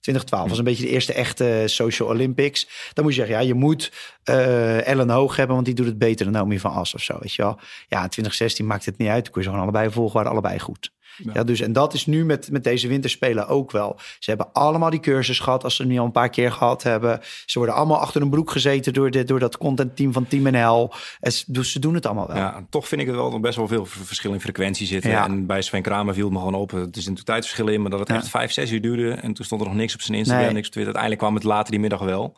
[0.00, 2.68] 2012 was een beetje de eerste echte Social Olympics.
[2.92, 5.98] Dan moet je zeggen, ja, je moet eh, Ellen Hoog hebben, want die doet het
[5.98, 7.54] beter dan Naomi van As of zo, weet je wel.
[7.88, 9.24] Ja, in 2016 maakt het niet uit.
[9.24, 10.92] Dan kun je ze gewoon allebei volgen, waren allebei goed.
[11.32, 11.44] Ja.
[11.44, 13.96] dus en dat is nu met, met deze winterspelen ook wel.
[14.18, 16.82] Ze hebben allemaal die cursus gehad, als ze het nu al een paar keer gehad
[16.82, 17.20] hebben.
[17.46, 20.92] Ze worden allemaal achter een broek gezeten door, de, door dat contentteam van Team NL.
[21.20, 22.36] En ze, dus ze doen het allemaal wel.
[22.36, 25.10] Ja, toch vind ik het wel dat best wel veel verschil in frequentie zitten.
[25.10, 25.24] Ja.
[25.24, 26.70] En bij Sven Kramer viel het me gewoon op.
[26.70, 29.10] Het is natuurlijk tijdsverschil in, maar dat het echt vijf, zes uur duurde.
[29.10, 30.54] En toen stond er nog niks op zijn Instagram, Nee.
[30.54, 30.94] niks op Twitter.
[30.94, 32.36] Uiteindelijk kwam het later die middag wel.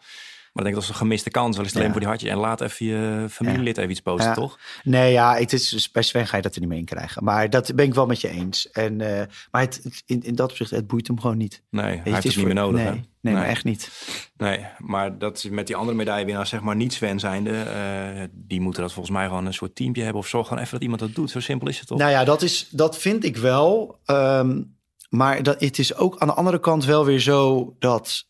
[0.52, 1.56] Maar ik denk dat is een gemiste kans.
[1.56, 2.30] Wel is het alleen voor die hartje.
[2.30, 4.58] En laat even je familielid even iets posten, toch?
[4.82, 7.24] Nee, ja, het is, bij Sven ga je dat er niet mee in krijgen.
[7.24, 8.70] Maar dat ben ik wel met je eens.
[8.70, 11.62] En, eh, maar het, in, in dat opzicht, het boeit hem gewoon niet.
[11.70, 12.80] Nee, hij heeft het niet meer nodig.
[12.80, 13.00] Nee, hè?
[13.20, 13.90] nee, maar echt niet.
[14.36, 18.60] Nee, maar dat is met die andere medaillewinnaars, zeg maar niet Sven zijnde, eh, die
[18.60, 21.00] moeten dat volgens mij gewoon een soort teampje hebben of zorg gewoon even dat iemand
[21.00, 21.30] dat doet.
[21.30, 21.98] Zo simpel is het toch?
[21.98, 23.98] Nou ja, dat, is, dat vind ik wel.
[24.04, 24.62] Ehm,
[25.08, 28.28] maar dat, het is ook aan de andere kant wel weer zo dat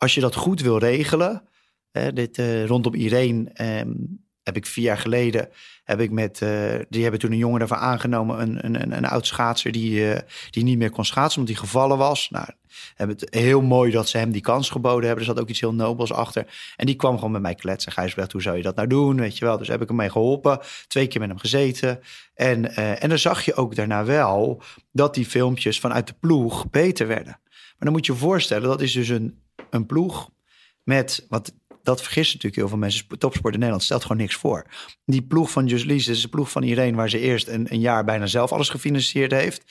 [0.00, 1.42] als je dat goed wil regelen.
[1.90, 3.92] Hè, dit, eh, rondom Irene ehm,
[4.42, 5.48] heb ik vier jaar geleden.
[5.84, 8.40] Heb ik met, eh, die hebben toen een jongen daarvoor aangenomen.
[8.40, 10.20] Een, een, een, een oud schaatser die, eh,
[10.50, 12.30] die niet meer kon schaatsen omdat hij gevallen was.
[12.30, 12.46] Nou,
[12.94, 15.26] hebben het heel mooi dat ze hem die kans geboden hebben.
[15.26, 16.46] Er zat ook iets heel nobels achter.
[16.76, 17.92] En die kwam gewoon met mij kletsen.
[17.92, 19.16] Gijsbrecht, hoe zou je dat nou doen?
[19.16, 19.58] Weet je wel.
[19.58, 20.60] Dus heb ik hem mee geholpen.
[20.86, 22.00] Twee keer met hem gezeten.
[22.34, 27.06] En, en dan zag je ook daarna wel dat die filmpjes vanuit de ploeg beter
[27.06, 27.38] werden.
[27.80, 29.40] Maar dan moet je je voorstellen, dat is dus een,
[29.70, 30.30] een ploeg
[30.82, 31.26] met...
[31.28, 31.52] Wat,
[31.82, 33.18] dat vergissen natuurlijk heel veel mensen.
[33.18, 34.66] Topsport in Nederland stelt gewoon niks voor.
[35.04, 36.96] Die ploeg van Just Lies is een ploeg van Irene...
[36.96, 39.62] waar ze eerst een, een jaar bijna zelf alles gefinancierd heeft.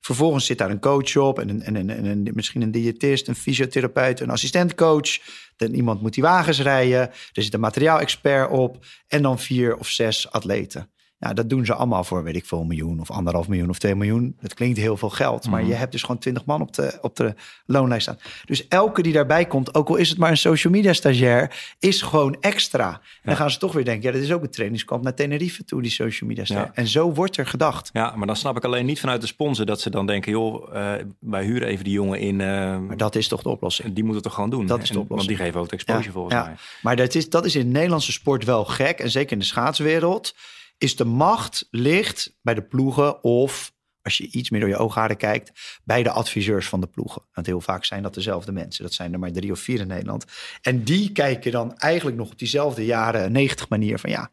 [0.00, 3.34] Vervolgens zit daar een coach op en, een, en, een, en misschien een diëtist, een
[3.34, 5.18] fysiotherapeut, een assistentcoach.
[5.56, 7.00] Dan iemand moet die wagens rijden.
[7.32, 10.90] Er zit een materiaalexpert op en dan vier of zes atleten.
[11.22, 13.78] Ja, dat doen ze allemaal voor, weet ik veel, een miljoen of anderhalf miljoen of
[13.78, 14.36] twee miljoen.
[14.40, 15.68] Dat klinkt heel veel geld, maar Mhm.
[15.70, 17.34] je hebt dus gewoon twintig man op de, op de
[17.66, 18.18] loonlijst staan.
[18.44, 22.02] Dus elke die daarbij komt, ook al is het maar een social media stagiair, is
[22.02, 22.88] gewoon extra.
[22.92, 25.64] En dan gaan ze toch weer denken, ja, dat is ook een trainingskamp naar Tenerife
[25.64, 26.70] toe, die social media stagiair.
[26.74, 26.80] Ja.
[26.82, 27.90] En zo wordt er gedacht.
[27.92, 30.76] Ja, maar dan snap ik alleen niet vanuit de sponsor dat ze dan denken, joh,
[30.76, 32.40] eh, wij huren even die jongen in.
[32.40, 32.46] eh,
[32.78, 33.94] Maar dat is toch de oplossing.
[33.94, 34.66] die moet het toch gewoon doen.
[34.66, 35.28] Dat is de En- oplossing.
[35.28, 36.54] Want die geven ook de exposure Ja, volgens mij.
[36.82, 38.98] Maar dat is, dat is in de Nederlandse sport wel gek.
[38.98, 40.34] En zeker in de schaatswereld.
[40.80, 43.72] Is de macht ligt bij de ploegen of,
[44.02, 47.22] als je iets meer door je oogharen kijkt, bij de adviseurs van de ploegen.
[47.32, 48.84] Want heel vaak zijn dat dezelfde mensen.
[48.84, 50.24] Dat zijn er maar drie of vier in Nederland.
[50.62, 54.30] En die kijken dan eigenlijk nog op diezelfde jaren 90 manier van ja,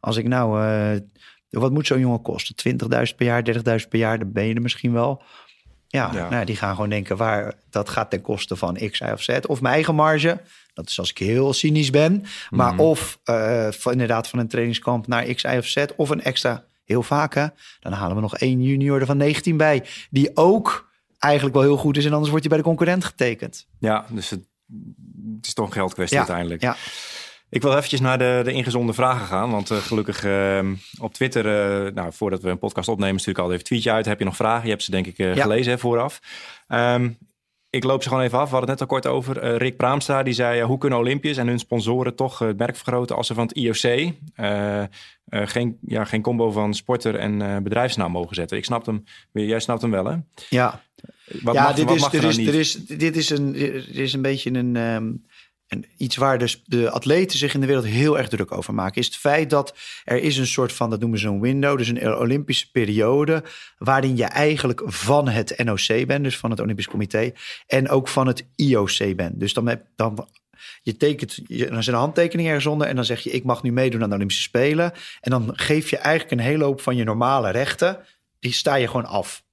[0.00, 1.00] als ik nou, eh,
[1.48, 2.54] wat moet zo'n jongen kosten?
[2.54, 5.22] 20.000 per jaar, 30.000 per jaar, dan ben je er misschien wel.
[5.86, 6.28] Ja, Ja.
[6.28, 9.38] Nou, die gaan gewoon denken, waar, dat gaat ten koste van X, Y of Z.
[9.46, 10.40] Of mijn eigen marge.
[10.78, 12.24] Dat is als ik heel cynisch ben.
[12.50, 12.80] Maar Mhm.
[12.82, 15.84] of eh, van, inderdaad van een trainingskamp naar X, Y of Z.
[15.96, 17.46] Of een extra, heel vaak hè.
[17.80, 19.84] Dan halen we nog één junior er van 19 bij.
[20.10, 22.04] Die ook eigenlijk wel heel goed is.
[22.04, 23.66] En anders wordt hij bij de concurrent getekend.
[23.78, 24.40] Ja, dus het,
[25.36, 26.62] het is toch een geldkwestie Ja, uiteindelijk.
[26.62, 26.76] ja.
[27.50, 29.50] Ik wil eventjes naar de, de ingezonde vragen gaan.
[29.50, 30.66] Want eh, gelukkig eh,
[31.00, 31.46] op Twitter,
[31.86, 34.06] eh, nou, voordat we een podcast opnemen, stuur ik altijd even een tweetje uit.
[34.06, 34.64] Heb je nog vragen?
[34.64, 35.34] Je hebt ze denk ik Ja.
[35.34, 36.20] gelezen hè, vooraf.
[36.68, 37.10] Ehm,
[37.70, 38.50] ik loop ze gewoon even af.
[38.50, 39.38] We hadden het net al kort over.
[39.38, 42.58] Eh, Rick Praamstra die zei, eh, hoe kunnen Olympiërs en hun sponsoren toch eh, het
[42.58, 44.12] merk vergroten als ze van het IOC
[45.30, 48.56] geen, ja, geen combo van sporter en bedrijfsnaam mogen zetten?
[48.56, 50.16] Ik snap hem, jij snapt hem wel hè?
[50.48, 50.82] Ja,
[51.42, 52.46] Wat ja mag, dit, wat is, mag er dit, is, niet?
[52.46, 55.12] dit, is, dit is een, dit is een beetje een, ehm,
[55.68, 59.00] een, iets waar dus de atleten zich in de wereld heel erg druk over maken.
[59.00, 61.88] Is het feit dat er is een soort van, dat noemen ze een window, dus
[61.88, 63.42] een Olympische periode,
[63.78, 67.32] waarin je eigenlijk van het NOC bent, dus van het Olympisch Comité,
[67.66, 69.40] en ook van het IOC bent.
[69.40, 70.28] Dus dan, heb, dan
[70.82, 73.72] je tekent, dan er een handtekening ergens onder en dan zeg je, ik mag nu
[73.72, 74.92] meedoen aan de Olympische Spelen.
[75.20, 77.98] En dan geef je eigenlijk een hele hoop van je normale rechten,
[78.40, 79.46] die sta je gewoon af.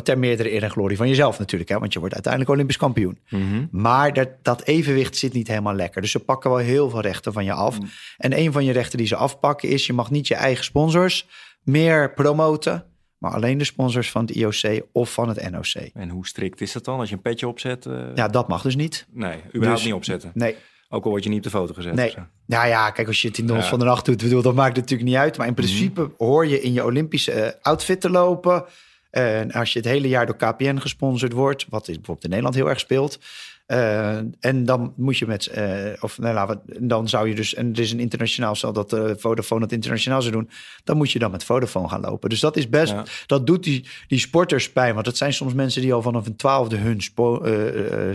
[0.00, 1.78] Ter meerdere eer en glorie van jezelf natuurlijk, hè?
[1.78, 3.18] want je wordt uiteindelijk Olympisch kampioen.
[3.28, 3.66] Mhm.
[3.70, 6.00] Maar dat, dat evenwicht zit niet helemaal lekker.
[6.02, 7.80] Dus ze pakken wel heel veel rechten van je af.
[7.80, 7.88] Mm.
[8.16, 9.86] En een van je rechten die ze afpakken is...
[9.86, 11.26] je mag niet je eigen sponsors
[11.62, 12.84] meer promoten...
[13.18, 15.90] maar alleen de sponsors van het IOC of van het NOC.
[15.94, 17.86] En hoe strikt is dat dan als je een petje opzet?
[17.86, 19.06] eh, Ja, dat mag dus niet.
[19.12, 20.30] Nee, überhaupt Dus- niet opzetten.
[20.34, 20.56] Nee.
[20.88, 21.94] Ook al word je niet op de foto gezet.
[21.94, 22.14] Nee.
[22.46, 23.62] Nou ja, kijk, als je het in de Ja.
[23.62, 25.36] Van de Nacht doet, bedoel, dan maakt het natuurlijk niet uit.
[25.36, 28.64] Maar in principe hoor je in je Olympische eh, outfit te lopen.
[29.12, 32.68] En als je het hele jaar door KPN gesponsord wordt, wat bijvoorbeeld in Nederland heel
[32.68, 33.18] erg speelt.
[33.66, 37.54] Eh, en dan moet je met, eh, of nou, laten we- dan zou je dus,
[37.54, 40.50] en er is een internationaal, stel dat eh, Vodafone het internationaal zou doen,
[40.84, 42.28] dan moet je dan met Vodafone gaan lopen.
[42.30, 43.04] Dus dat is best, Ja.
[43.26, 44.94] dat doet die, die sporters pijn.
[44.94, 47.00] Want het zijn soms mensen die al vanaf een twaalfde hun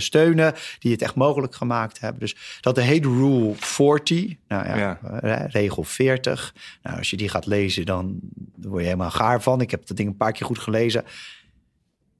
[0.01, 2.19] steunen, die het echt mogelijk gemaakt hebben.
[2.19, 5.45] Dus dat heet Rule 40, nou ja, Ja.
[5.49, 6.53] regel 40.
[6.83, 8.19] Nou, als je die gaat lezen, dan
[8.61, 9.61] word je helemaal gaar van.
[9.61, 11.03] Ik heb dat ding een paar keer goed gelezen.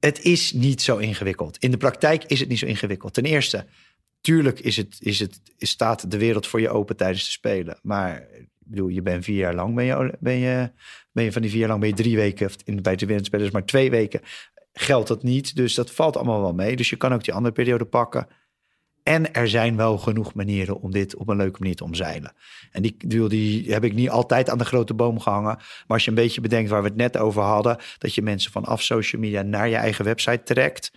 [0.00, 1.56] Het is niet zo ingewikkeld.
[1.56, 3.14] In de praktijk is het niet zo ingewikkeld.
[3.14, 3.66] Ten eerste,
[4.20, 7.78] tuurlijk is het, is het, staat de wereld voor je open tijdens de Spelen.
[7.82, 10.70] Maar ik bedoel, je bent vier jaar lang, ben je, ben je,
[11.12, 13.46] ben je van die vier jaar lang, ben je drie weken, in, bij de wereldspelen
[13.46, 14.20] is maar twee weken,
[14.72, 15.56] geldt dat niet.
[15.56, 16.76] Dus dat valt allemaal wel mee.
[16.76, 18.28] Dus je kan ook die andere periode pakken.
[19.08, 22.32] En er zijn wel genoeg manieren om dit op een leuke manier te omzeilen.
[22.72, 25.56] En die, die, die heb ik niet altijd aan de grote boom gehangen.
[25.56, 28.52] Maar als je een beetje bedenkt waar we het net over hadden, dat je mensen
[28.52, 30.90] vanaf social media naar je eigen website trekt.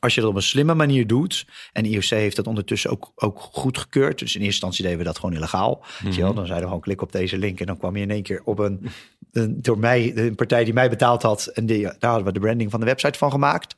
[0.00, 3.40] Als je dat op een slimme manier doet, en IOC heeft dat ondertussen ook, ook
[3.40, 4.18] goedgekeurd.
[4.18, 5.84] Dus in eerste instantie deden we dat gewoon illegaal.
[6.02, 6.34] Wel?
[6.34, 8.40] Dan zeiden we gewoon klik op deze link en dan kwam je in één keer
[8.44, 8.86] op een,
[9.32, 11.46] een door mij, een partij die mij betaald had.
[11.46, 13.76] En die, daar hadden we de branding van de website van gemaakt.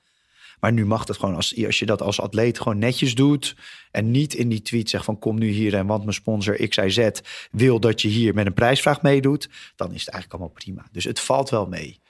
[0.63, 3.57] Maar nu mag het gewoon als, als je dat als atleet gewoon netjes doet.
[3.91, 7.09] En niet in die tweet zegt van kom nu hier en want mijn sponsor XIZ
[7.51, 9.49] wil dat je hier met een prijsvraag meedoet.
[9.77, 10.87] Dan is het eigenlijk allemaal prima.
[10.93, 12.02] Dus het valt wel mee.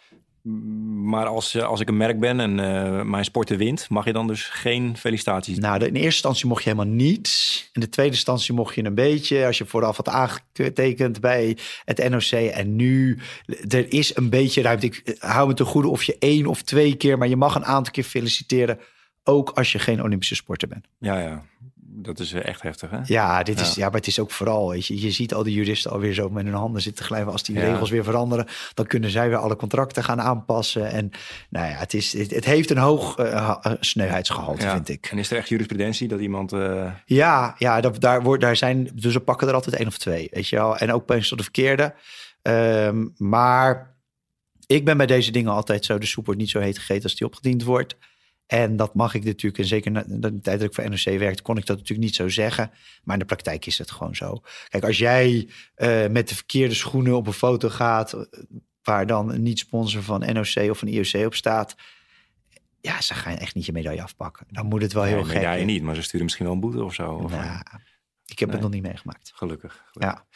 [1.05, 4.12] Maar als, eh, als ik een merk ben en eh, mijn sporter wint, mag je
[4.12, 7.68] dan dus geen felicitaties Nou, de- in eerste instantie mocht je helemaal niets.
[7.72, 12.09] In de tweede instantie mocht je een beetje, als je vooraf had aangetekend bij het
[12.09, 12.30] NOC.
[12.51, 13.18] En nu,
[13.68, 14.86] er is een beetje ruimte.
[14.86, 17.55] Ik eh, hou me te goede of je één of twee keer, maar je mag
[17.55, 18.78] een aantal keer feliciteren.
[19.24, 20.86] Ook als je geen Olympische sporter bent.
[20.99, 21.43] Ja, ja.
[22.03, 22.99] Dat is eh, echt heftig, hè?
[23.05, 23.75] Ja, dit is, Ja.
[23.83, 23.87] ja.
[23.89, 26.45] maar het is ook vooral, weet je, je ziet al die juristen alweer zo met
[26.45, 27.33] hun handen zitten glijden.
[27.33, 27.63] Als die Ja.
[27.71, 30.91] regels weer veranderen, dan kunnen zij weer alle contracten gaan aanpassen.
[30.91, 31.11] En
[31.51, 34.73] nou ja, het, is, het, het heeft een hoog eh, ha- eh, sneuheidsgehalte, Ja.
[34.73, 35.07] vind ik.
[35.11, 36.53] En is er echt jurisprudentie dat iemand...
[36.53, 39.99] eh, Ja, ja dat, daar, wordt, daar zijn, dus we pakken er altijd één of
[39.99, 40.77] twee, weet je wel.
[40.77, 41.95] En ook meestal de verkeerde.
[42.43, 43.97] Ehm, maar
[44.67, 47.15] ik ben bij deze dingen altijd zo, de soep wordt niet zo heet gegeten als
[47.15, 47.97] die opgediend wordt.
[48.53, 51.43] En dat mag ik natuurlijk, en zeker na de tijd dat ik voor NOC werkte,
[51.43, 52.71] kon ik dat natuurlijk niet zo zeggen.
[53.03, 54.43] Maar in de praktijk is het gewoon zo.
[54.69, 58.27] Kijk, als jij uh, met de verkeerde schoenen op een foto gaat,
[58.83, 61.75] waar dan een niet-sponsor van NOC of van IOC op staat,
[62.81, 64.47] ja, ze gaan echt niet je medaille afpakken.
[64.51, 65.43] Dan moet het wel heel gek.
[65.43, 67.13] Ja, niet, maar ze sturen misschien wel een boete of zo.
[67.13, 67.61] Of nou,
[68.27, 69.33] ik heb het nog niet meegemaakt.
[69.35, 70.27] Gelukkig, Ja.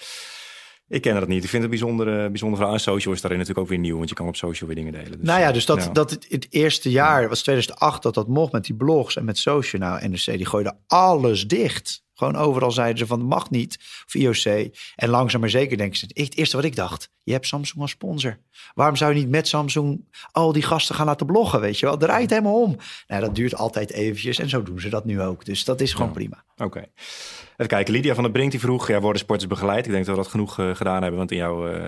[0.89, 1.45] Ik ken dat niet.
[1.45, 2.75] Ik vind het bijzonder, bijzonder verhaal.
[2.75, 4.93] En social is daarin natuurlijk ook weer nieuw, want je kan op social weer dingen
[4.93, 5.19] delen.
[5.19, 8.53] Dus, nou ja, dus dat, dat het, het, eerste jaar was 2008 dat dat mocht
[8.53, 9.83] met die blogs en met social.
[9.83, 12.05] Nou, NRC die gooide alles dicht.
[12.17, 13.79] Gewoon overal zeiden ze van het mag niet.
[14.07, 14.75] Of IOC.
[14.95, 16.07] En langzaam maar zeker denken ze.
[16.15, 17.11] Het eerste wat ik dacht.
[17.23, 18.39] Je hebt Samsung als sponsor.
[18.75, 21.61] Waarom zou je niet met Samsung al die gasten gaan laten bloggen?
[21.61, 21.97] Weet je wel.
[21.97, 22.77] Draait helemaal om.
[23.07, 24.39] Nou, dat duurt altijd eventjes.
[24.39, 25.45] En zo doen ze dat nu ook.
[25.45, 26.45] Dus dat is gewoon prima.
[26.57, 26.79] Oké.
[27.53, 27.93] Even kijken.
[27.93, 28.89] Lydia van der Brink die vroeg.
[28.89, 29.87] Ja, worden sporters begeleid?
[29.87, 31.19] Ik denk dat we dat genoeg uh, gedaan hebben.
[31.19, 31.87] Want in jou, uh,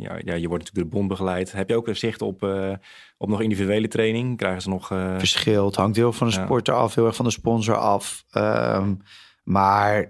[0.00, 1.52] ja, ja, je wordt natuurlijk door de bond begeleid.
[1.52, 2.72] Heb je ook een zicht op, uh,
[3.18, 4.36] op nog individuele training?
[4.36, 4.86] Krijgen ze nog...
[5.18, 5.76] Verschilt.
[5.76, 6.94] Hangt heel van de sporter af.
[6.94, 8.24] Heel erg van de sponsor af.
[8.32, 9.02] Um,
[9.42, 10.08] maar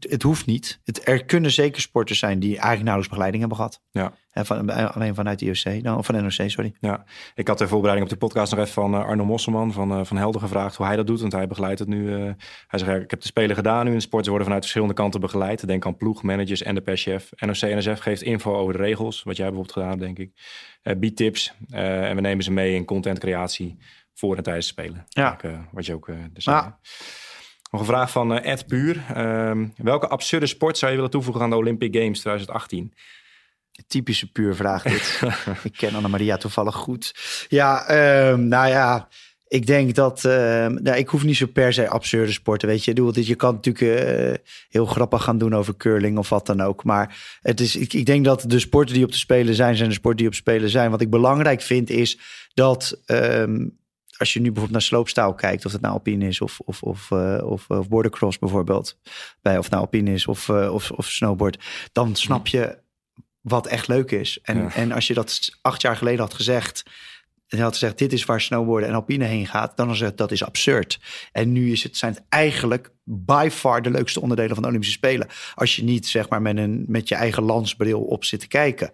[0.00, 0.80] het hoeft niet.
[0.84, 3.82] Het, er kunnen zeker sporters zijn die eigenlijk nauwelijks begeleiding hebben gehad.
[3.90, 4.12] Ja.
[4.30, 6.74] En van, alleen vanuit de IOC, nou, van NOC, sorry.
[6.78, 7.04] Ja,
[7.34, 10.04] ik had ter voorbereiding op de podcast nog even van uh, Arno Mosselman van, uh,
[10.04, 11.20] van Helder gevraagd hoe hij dat doet.
[11.20, 12.08] Want hij begeleidt het nu.
[12.08, 12.22] Uh,
[12.66, 14.24] hij zegt, ja, ik heb de spelen gedaan nu in sport.
[14.24, 15.66] Ze worden vanuit verschillende kanten begeleid.
[15.66, 17.30] Denk aan ploeg, managers en de perschef.
[17.36, 19.22] NOC, NSF geeft info over de regels.
[19.22, 20.32] Wat jij bijvoorbeeld gedaan hebt, denk ik.
[20.98, 21.54] biedt tips.
[21.68, 23.76] en we nemen ze mee in contentcreatie
[24.14, 25.04] voor en tijdens spelen.
[25.08, 25.36] Ja.
[25.72, 26.78] wat je ook dus ja.
[27.70, 29.04] Nog een vraag van uh, Ed Puur.
[29.16, 32.92] Uh, welke absurde sport zou je willen toevoegen aan de Olympic Games 2018?
[33.86, 35.22] Typische puur vraag dit.
[35.70, 37.14] ik ken Anna-Maria toevallig goed.
[37.48, 37.90] Ja,
[38.30, 39.08] um, nou ja,
[39.48, 40.24] ik denk dat...
[40.24, 40.32] Uh,
[40.66, 43.12] nou, ik hoef niet zo per se absurde sporten, weet je.
[43.12, 44.34] Je kan natuurlijk uh,
[44.68, 46.84] heel grappig gaan doen over curling of wat dan ook.
[46.84, 49.88] Maar het is, ik, ik, denk dat de sporten die op te spelen zijn, zijn
[49.88, 50.90] de sporten die op spelen zijn.
[50.90, 52.18] Wat ik belangrijk vind is
[52.54, 53.00] dat...
[54.18, 57.10] Als je nu bijvoorbeeld naar sloopstaal kijkt, of het nou alpine is of, of, of,
[57.10, 58.98] uh, of, of bordercross bijvoorbeeld,
[59.42, 62.78] bij, of nou alpine is of, uh, of, of snowboard, dan snap je
[63.40, 64.38] wat echt leuk is.
[64.42, 64.74] En, ja.
[64.74, 66.82] en als je dat acht jaar geleden had gezegd,
[67.48, 70.30] en had gezegd, dit is waar snowboarden en alpine heen gaat, dan is het, dat
[70.32, 71.00] is absurd.
[71.32, 74.96] En nu is het, zijn het eigenlijk by far de leukste onderdelen van de Olympische
[74.96, 75.28] Spelen.
[75.54, 78.90] Als je niet, zeg maar, met, een, met je eigen landsbril op zit te kijken.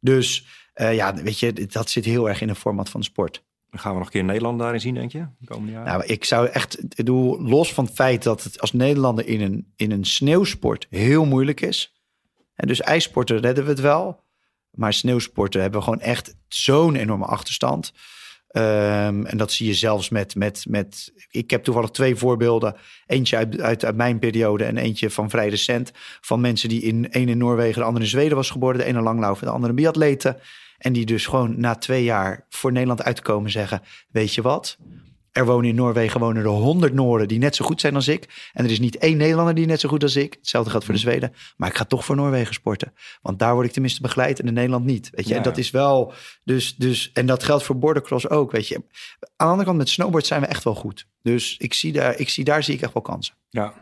[0.00, 3.44] Dus uh, ja, weet je, dat zit heel erg in de format van de sport.
[3.78, 5.26] Gaan we nog een keer Nederland daarin zien, denk je?
[5.38, 5.88] De komende jaren?
[5.88, 9.40] Nou, ik zou echt, ik bedoel, los van het feit dat het als Nederlander in
[9.40, 11.94] een, in een sneeuwsport heel moeilijk is.
[12.54, 14.24] En dus ijsporten redden we het wel.
[14.70, 17.92] Maar sneeuwsporten hebben gewoon echt zo'n enorme achterstand.
[18.52, 21.12] Um, en dat zie je zelfs met, met, met.
[21.30, 22.76] Ik heb toevallig twee voorbeelden.
[23.06, 25.92] Eentje uit, uit, mijn periode en eentje van vrij recent.
[26.20, 28.78] Van mensen die in een in Noorwegen, de andere in Zweden was geboren.
[28.78, 30.36] De ene langlaufen, de andere biatleten.
[30.78, 34.78] En die dus gewoon na twee jaar voor Nederland uitkomen zeggen: Weet je wat?
[35.36, 38.50] Er wonen in Noorwegen wonen er honderd Nooren die net zo goed zijn als ik.
[38.52, 40.34] En er is niet één Nederlander die net zo goed als ik.
[40.34, 41.32] Hetzelfde geldt voor de Zweden.
[41.56, 42.92] Maar ik ga toch voor Noorwegen sporten.
[43.22, 45.10] Want daar word ik tenminste begeleid en in Nederland niet.
[45.12, 45.36] Weet je, ja.
[45.36, 46.12] en dat is wel.
[46.44, 48.50] Dus, dus, en dat geldt voor bordercross ook.
[48.52, 48.84] Weet je, aan
[49.18, 51.06] de andere kant met snowboard zijn we echt wel goed.
[51.22, 53.34] Dus ik zie daar, ik zie, daar zie ik echt wel kansen.
[53.50, 53.74] Ja,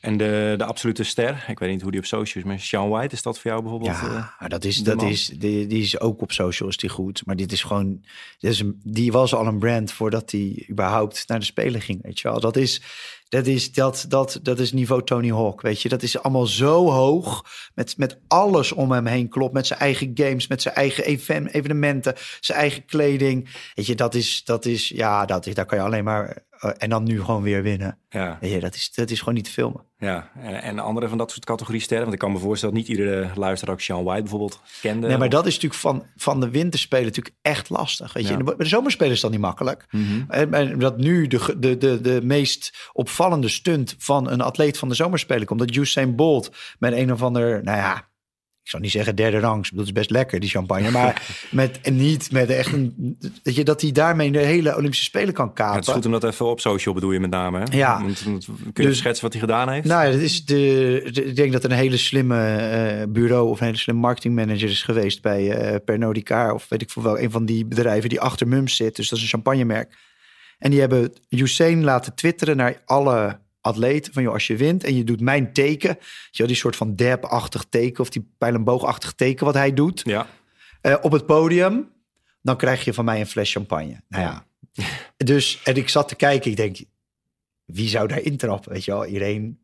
[0.00, 2.88] en de, de absolute ster, ik weet niet hoe die op social is, maar Sean
[2.88, 3.96] White, is dat voor jou bijvoorbeeld?
[3.96, 7.26] Ja, uh, dat is, dat is, die, die is ook op social is die goed.
[7.26, 8.04] Maar dit is gewoon,
[8.38, 12.02] dit is een, die was al een brand voordat hij überhaupt naar de Spelen ging,
[12.02, 12.40] weet je wel.
[12.40, 12.82] Dat is,
[13.28, 15.88] dat is, dat, dat, dat is niveau Tony Hawk, weet je.
[15.88, 17.44] Dat is allemaal zo hoog,
[17.74, 19.52] met, met alles om hem heen klopt.
[19.52, 21.04] Met zijn eigen games, met zijn eigen
[21.52, 23.70] evenementen, zijn eigen kleding.
[23.74, 26.48] Weet je, dat is, dat is ja, dat is, daar kan je alleen maar...
[26.64, 27.98] Uh, en dan nu gewoon weer winnen.
[28.08, 28.38] Ja.
[28.60, 29.84] Dat, is, dat is gewoon niet te filmen.
[29.98, 32.02] Ja, en, en andere van dat soort categorie sterren.
[32.02, 35.06] Want ik kan me voorstellen dat niet iedere luisteraar ook Sean White bijvoorbeeld kende.
[35.06, 38.12] Nee, maar dat is natuurlijk van, van de winterspelen natuurlijk echt lastig.
[38.12, 39.86] Weet je, de zomerspelen is dat niet makkelijk.
[39.90, 40.24] Mm -hmm.
[40.28, 44.88] en, en, dat nu de, de, de, de meest opvallende stunt van een atleet van
[44.88, 45.60] de zomerspelen komt.
[45.60, 48.09] Dat Usain Bolt met een of ander, nou ja,
[48.70, 49.64] zou niet zeggen derde rangs.
[49.64, 50.90] Ik bedoel, het is best lekker, die champagne.
[51.00, 53.16] Maar met, en niet met echt een...
[53.42, 55.72] Dat, je, dat hij daarmee de hele Olympische Spelen kan kapen.
[55.72, 57.58] Ja, het is goed om dat even op social bedoel je met name.
[57.58, 57.76] Hè?
[57.76, 58.02] Ja.
[58.02, 58.22] Want,
[58.72, 59.86] kun je dus, schetsen wat hij gedaan heeft?
[59.86, 62.36] Nou, dat is de, de, ik denk dat er een hele slimme
[63.00, 63.48] uh, bureau...
[63.48, 66.54] of een hele slimme marketingmanager is geweest bij uh, Pernod Ricard...
[66.54, 68.96] of weet ik veel wel, een van die bedrijven die achter Mums zit.
[68.96, 69.96] Dus dat is een champagnemerk.
[70.58, 74.96] En die hebben Usain laten twitteren naar alle atleet van joh, als je wint en
[74.96, 75.98] je doet mijn teken,
[76.30, 80.26] joh, die soort van dab-achtig teken of die pijlenboogachtig teken wat hij doet ja.
[80.82, 81.92] uh, op het podium,
[82.42, 84.02] dan krijg je van mij een fles champagne.
[84.08, 84.46] Nou ja,
[85.16, 86.76] dus en ik zat te kijken, ik denk,
[87.64, 88.72] wie zou daar intrappen?
[88.72, 89.60] Weet je wel, iedereen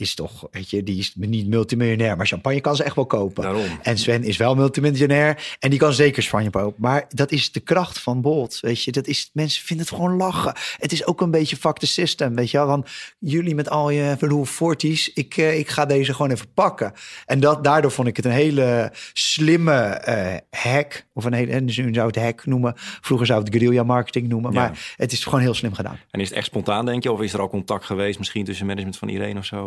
[0.00, 3.42] is toch, weet je, die is niet multimiljonair, maar champagne kan ze echt wel kopen.
[3.42, 3.78] Daarom.
[3.82, 6.80] En Sven is wel multimiljonair en die kan zeker Spanje kopen.
[6.80, 8.92] Maar dat is de kracht van Bolt, weet je.
[8.92, 10.54] Dat is, mensen vinden het gewoon lachen.
[10.78, 12.66] Het is ook een beetje fuck the system, weet je wel.
[12.66, 12.88] Want
[13.18, 16.92] jullie met al je bedoel, forties, ik, eh, ik ga deze gewoon even pakken.
[17.26, 21.06] En dat, daardoor vond ik het een hele slimme eh, hack.
[21.12, 22.72] Of een hele, en nu zou het hack noemen.
[22.76, 24.52] Vroeger zou het guerrilla marketing noemen.
[24.52, 24.58] Ja.
[24.60, 25.98] Maar het is gewoon heel slim gedaan.
[26.10, 27.12] En is het echt spontaan, denk je?
[27.12, 29.57] Of is er al contact geweest misschien tussen management van Irene of zo?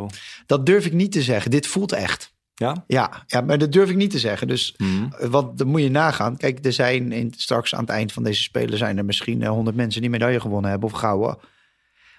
[0.46, 1.52] Dat durf ik niet te zeggen.
[1.52, 2.34] Dit voelt echt.
[2.54, 2.84] Ja?
[2.88, 4.48] Ja, ja, maar dat durf ik niet te zeggen.
[4.48, 5.04] Dus Mhm.
[5.20, 6.38] eh, wat dan moet je nagaan.
[6.38, 9.76] Kijk, er zijn in, straks aan het eind van deze spelen zijn er misschien honderd
[9.76, 11.38] mensen die medaille gewonnen hebben of gouden.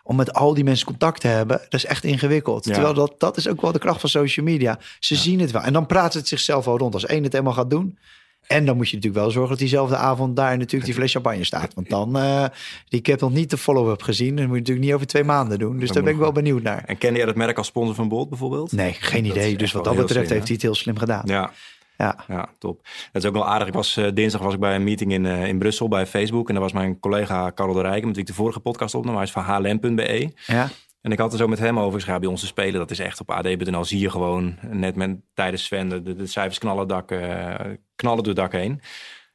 [0.04, 2.64] Om met al die mensen contact te hebben, dat is echt ingewikkeld.
[2.64, 2.72] Ja.
[2.72, 4.78] Terwijl dat, dat is ook wel de kracht van social media.
[5.00, 5.62] Ze zien het wel.
[5.62, 6.94] En dan praat het zichzelf wel rond.
[6.94, 7.98] Als één het helemaal gaat doen.
[8.46, 11.44] En dan moet je natuurlijk wel zorgen dat diezelfde avond daar natuurlijk die fles champagne
[11.44, 11.74] staat.
[11.74, 12.44] Want dan, eh,
[12.88, 14.28] die, ik heb nog niet de follow-up gezien.
[14.36, 15.78] Dat moet je natuurlijk niet over twee maanden doen.
[15.78, 16.82] Dus Dan daar ben ik wel benieuwd naar.
[16.86, 18.72] En kende jij dat merk als sponsor van Bolt bijvoorbeeld?
[18.72, 19.56] Nee, geen Dat idee.
[19.56, 21.22] Dus wat dat betreft slim, heeft hij het heel slim gedaan.
[21.24, 21.50] Ja,
[21.98, 22.16] Ja.
[22.28, 22.80] ja, top.
[23.12, 23.68] Dat is ook wel aardig.
[23.68, 26.48] Ik was, eh, dinsdag was ik bij een meeting in, eh, in Brussel bij Facebook.
[26.48, 29.14] En daar was mijn collega Karel de Rijken, met wie ik de vorige podcast opnam.
[29.14, 30.32] Hij is van hlm.be.
[30.46, 30.68] Ja.
[31.02, 32.98] En ik had er zo met hem over ja, bij ons te spelen, dat is
[32.98, 37.54] echt op ad.nl zie je gewoon, net met, tijdens Sven, de, cijfers knallen, dak, eh,
[37.96, 38.80] knallen door het dak heen.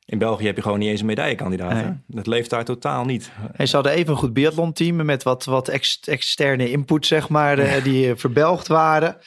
[0.06, 1.74] In België heb je gewoon niet eens een medaillekandidaat.
[1.74, 1.94] Nee.
[2.08, 3.32] Dat leeft daar totaal niet.
[3.52, 7.60] Hey, ze hadden even een goed biathlon-team met wat, wat ex- externe input, zeg maar,
[7.60, 9.18] eh, die eh, verbelgd waren.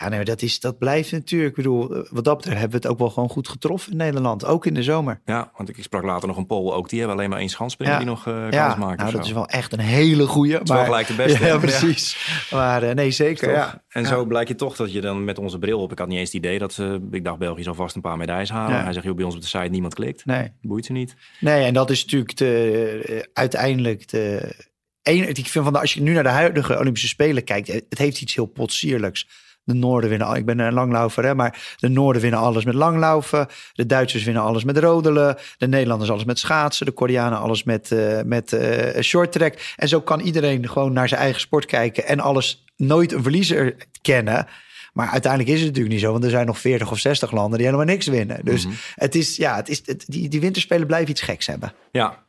[0.00, 1.50] Ja, nee, dat, is, dat blijft natuurlijk.
[1.50, 3.98] Ik bedoel, eh, wat dat betreft hebben we het ook wel gewoon goed getroffen in
[3.98, 4.44] Nederland.
[4.44, 5.20] Ook in de zomer.
[5.24, 7.94] Ja, want ik sprak later nog een Pool, ook die hebben alleen maar één schansspringer
[7.94, 8.00] Ja.
[8.00, 8.98] die nog eh, ja, kans maakt.
[9.00, 9.28] nou, dat zo.
[9.28, 10.60] is wel echt een hele goeie.
[10.60, 12.28] is wel gelijk de beste, Ja, precies.
[12.50, 13.50] Maar eh, nee, zeker.
[13.50, 13.82] Ja.
[13.88, 14.08] En Ja.
[14.08, 15.92] zo blijkt je toch dat je dan met onze bril op.
[15.92, 17.08] Ik had niet eens het idee dat ze.
[17.10, 18.76] Ik dacht, België zal vast een paar medailles halen.
[18.76, 18.82] Ja.
[18.82, 20.24] Hij zegt, joh, bij ons op de site niemand klikt.
[20.24, 20.52] Nee.
[20.62, 21.14] Boeit ze niet.
[21.40, 24.54] nee, en dat is natuurlijk de, eh, uiteindelijk de...
[25.02, 27.74] Een, ik vind van de, als je nu naar de huidige Olympische Spelen kijkt, eh,
[27.88, 29.28] het heeft iets heel potsierlijks.
[29.68, 33.46] De Noorden winnen, ik ben een langlaufer, hè, maar de Noorden winnen alles met langlaufen.
[33.72, 35.36] De Duitsers winnen alles met rodelen.
[35.58, 36.86] De Nederlanders alles met schaatsen.
[36.86, 39.74] De Koreanen alles met, eh met eh shorttrack.
[39.76, 43.76] En zo kan iedereen gewoon naar zijn eigen sport kijken en alles nooit een verliezer
[44.02, 44.46] kennen.
[44.92, 47.58] Maar uiteindelijk is het natuurlijk niet zo, want er zijn nog 40 of 60 landen
[47.58, 48.40] die helemaal niks winnen.
[48.44, 51.72] Dus het is, ja, het is, het, die, die winterspelen blijven iets geks hebben.
[51.92, 52.24] Ja,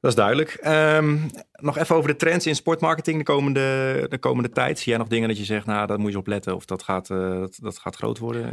[0.00, 0.50] dat is duidelijk.
[0.50, 1.18] Ehm,
[1.52, 4.78] nog even over de trends in sportmarketing de komende, de komende tijd.
[4.78, 6.82] Zie jij nog dingen dat je zegt, nou, daar moet je op letten of dat
[6.82, 8.52] gaat, eh, dat, dat gaat groot worden?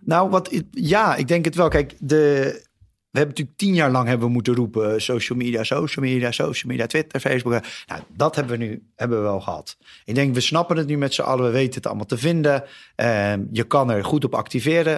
[0.00, 1.68] Nou, wat, ja, ik denk het wel.
[1.68, 2.66] Kijk, de,
[3.10, 6.30] we hebben natuurlijk tien jaar lang hebben we moeten roepen: eh, social media, social media,
[6.30, 7.52] social media, Twitter, Facebook.
[7.52, 9.76] eh, Nou, dat hebben we nu hebben we wel gehad.
[10.04, 11.44] Ik denk, we snappen het nu met z'n allen.
[11.44, 12.64] We weten het allemaal te vinden.
[12.94, 14.94] Ehm, je kan er goed op activeren.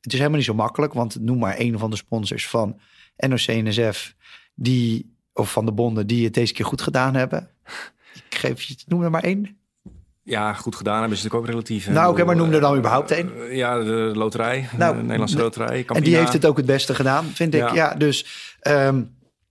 [0.00, 2.78] Het is helemaal niet zo makkelijk, want noem maar een van de sponsors van
[3.16, 4.14] NOC-NSF,
[4.54, 7.48] die of van de bonden die het deze keer goed gedaan hebben.
[8.30, 9.56] Ik geef je, noem er maar één.
[10.22, 11.88] Ja, goed gedaan hebben is natuurlijk ook relatief.
[11.88, 13.30] Nou, oké, bedoel, maar noem er dan eh, überhaupt één.
[13.48, 15.76] eh, Ja, de loterij, Nou, de Nederlandse de- loterij.
[15.78, 16.00] En Campina.
[16.08, 17.60] die heeft het ook het beste gedaan, vind ik.
[17.60, 17.74] Ja.
[17.74, 18.26] Ja, dus
[18.60, 19.02] ehm,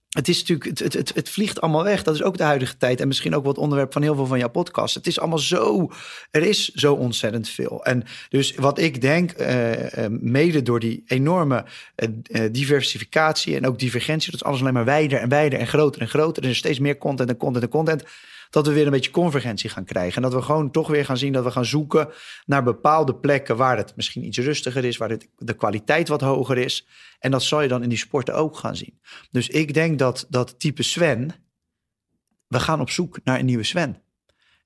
[0.08, 2.02] het is natuurlijk, het, het, het, vliegt allemaal weg.
[2.02, 3.00] Dat is ook de huidige tijd.
[3.00, 4.94] En misschien ook wat onderwerp van heel veel van jouw podcast.
[4.94, 5.90] Het is allemaal zo,
[6.30, 7.84] er is zo ontzettend veel.
[7.84, 13.78] En dus wat ik denk, eh, eh, mede door die enorme eh, diversificatie en ook
[13.78, 16.42] divergentie, dat is alles alleen maar wijder en wijder en groter en groter.
[16.42, 18.04] Er is steeds meer content en content en content.
[18.50, 20.16] Dat we weer een beetje convergentie gaan krijgen.
[20.16, 22.08] En dat we gewoon toch weer gaan zien dat we gaan zoeken
[22.46, 26.58] naar bepaalde plekken waar het misschien iets rustiger is, waar het, de kwaliteit wat hoger
[26.58, 26.86] is.
[27.18, 29.00] En dat zal je dan in die sporten ook gaan zien.
[29.30, 31.30] Dus ik denk dat dat type Sven,
[32.46, 34.02] we gaan op zoek naar een nieuwe Sven.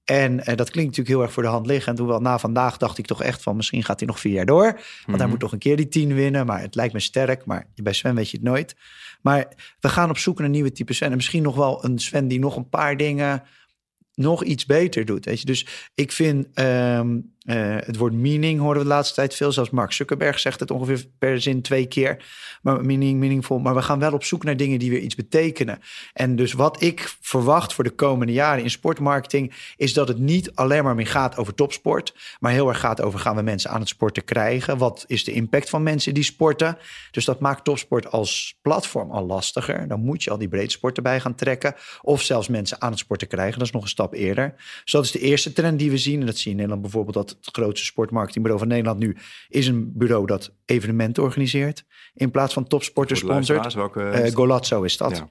[0.05, 1.93] En eh, dat klinkt natuurlijk heel erg voor de hand liggen.
[1.93, 4.47] En hoewel na vandaag dacht ik toch echt van misschien gaat hij nog vier jaar
[4.47, 4.65] door.
[4.65, 5.29] Want hij Mhm.
[5.29, 6.47] moet toch een keer die tien winnen.
[6.47, 7.45] Maar het lijkt me sterk.
[7.45, 8.77] Maar bij Sven weet je het nooit.
[9.23, 9.49] Maar
[9.81, 11.11] we gaan op zoek naar een nieuwe type Sven.
[11.11, 13.43] En misschien nog wel een Sven die nog een paar dingen
[14.15, 15.25] nog iets beter doet.
[15.25, 15.47] Weet je?
[15.47, 19.53] Dus ik vind ehm, eh, het woord meaning horen we de laatste tijd veel.
[19.53, 22.25] Zelfs Mark Zuckerberg zegt het ongeveer per zin twee keer.
[22.63, 23.59] Maar meaning, meaningful.
[23.59, 25.79] Maar we gaan wel op zoek naar dingen die weer iets betekenen.
[26.13, 29.55] En dus wat ik verwacht voor de komende jaren in sportmarketing...
[29.77, 32.15] is dat het niet alleen maar meer gaat over topsport...
[32.41, 34.79] maar heel erg gaat over gaan we mensen aan het sporten krijgen?
[34.79, 36.79] Wat is de impact van mensen die sporten?
[37.11, 39.89] Dus dat maakt topsport als platform al lastiger.
[39.89, 41.75] Dan moet je al die breedsport erbij gaan trekken.
[42.03, 43.59] Of zelfs mensen aan het sporten krijgen.
[43.59, 44.55] Dat is nog een stap eerder.
[44.83, 46.21] Dus dat is de eerste trend die we zien.
[46.21, 47.15] En dat zie je in Nederland bijvoorbeeld...
[47.15, 49.17] dat het grootste sportmarketingbureau van Nederland nu...
[49.49, 51.85] is een bureau dat evenementen organiseert...
[52.15, 53.75] in plaats van topsporters sponsort.
[53.75, 54.03] welke...
[54.03, 55.17] Eh, Golazzo is dat.
[55.17, 55.29] Ja.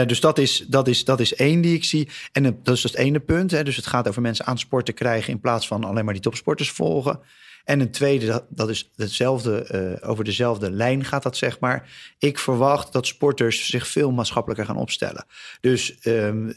[0.00, 2.08] Uh, dus dat is, dat, is, dat is één die ik zie.
[2.32, 3.50] En dat is het ene punt.
[3.50, 3.64] Hè.
[3.64, 6.22] Dus het gaat over mensen aan sport te krijgen in plaats van alleen maar die
[6.22, 7.20] topsporters volgen.
[7.68, 9.68] En een tweede, dat, dat is hetzelfde,
[10.02, 11.90] uh, over dezelfde lijn gaat dat zeg maar.
[12.18, 15.26] Ik verwacht dat sporters zich veel maatschappelijker gaan opstellen.
[15.60, 16.54] Dus um,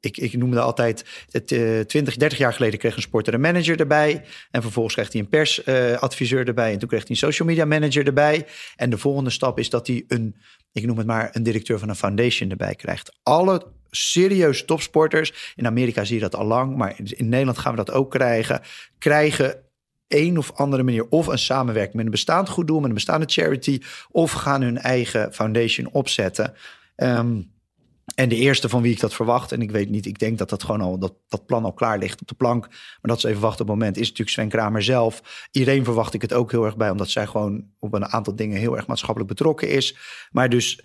[0.00, 3.80] ik, ik noemde altijd, het, uh, 20, 30 jaar geleden kreeg een sporter een manager
[3.80, 4.24] erbij.
[4.50, 6.72] En vervolgens kreeg hij een persadviseur erbij.
[6.72, 8.46] En toen kreeg hij een social media manager erbij.
[8.76, 10.36] En de volgende stap is dat hij een,
[10.72, 13.18] ik noem het maar, een directeur van een foundation erbij krijgt.
[13.22, 17.84] Alle serieuze topsporters, in Amerika zie je dat al lang, maar in Nederland gaan we
[17.84, 18.60] dat ook krijgen,
[18.98, 19.68] krijgen
[20.10, 23.26] een of andere manier of een samenwerking met een bestaand goed doel, met een bestaande
[23.28, 23.80] charity,
[24.10, 26.54] of gaan hun eigen foundation opzetten.
[26.96, 27.50] Um,
[28.14, 30.48] en de eerste van wie ik dat verwacht, en ik weet niet, ik denk dat
[30.48, 32.68] dat gewoon al dat, dat plan al klaar ligt op de plank.
[32.68, 35.46] Maar dat ze even wachten op het moment, is natuurlijk Sven Kramer zelf.
[35.50, 38.58] Iedereen verwacht ik het ook heel erg bij, omdat zij gewoon op een aantal dingen
[38.58, 39.96] heel erg maatschappelijk betrokken is.
[40.30, 40.84] Maar dus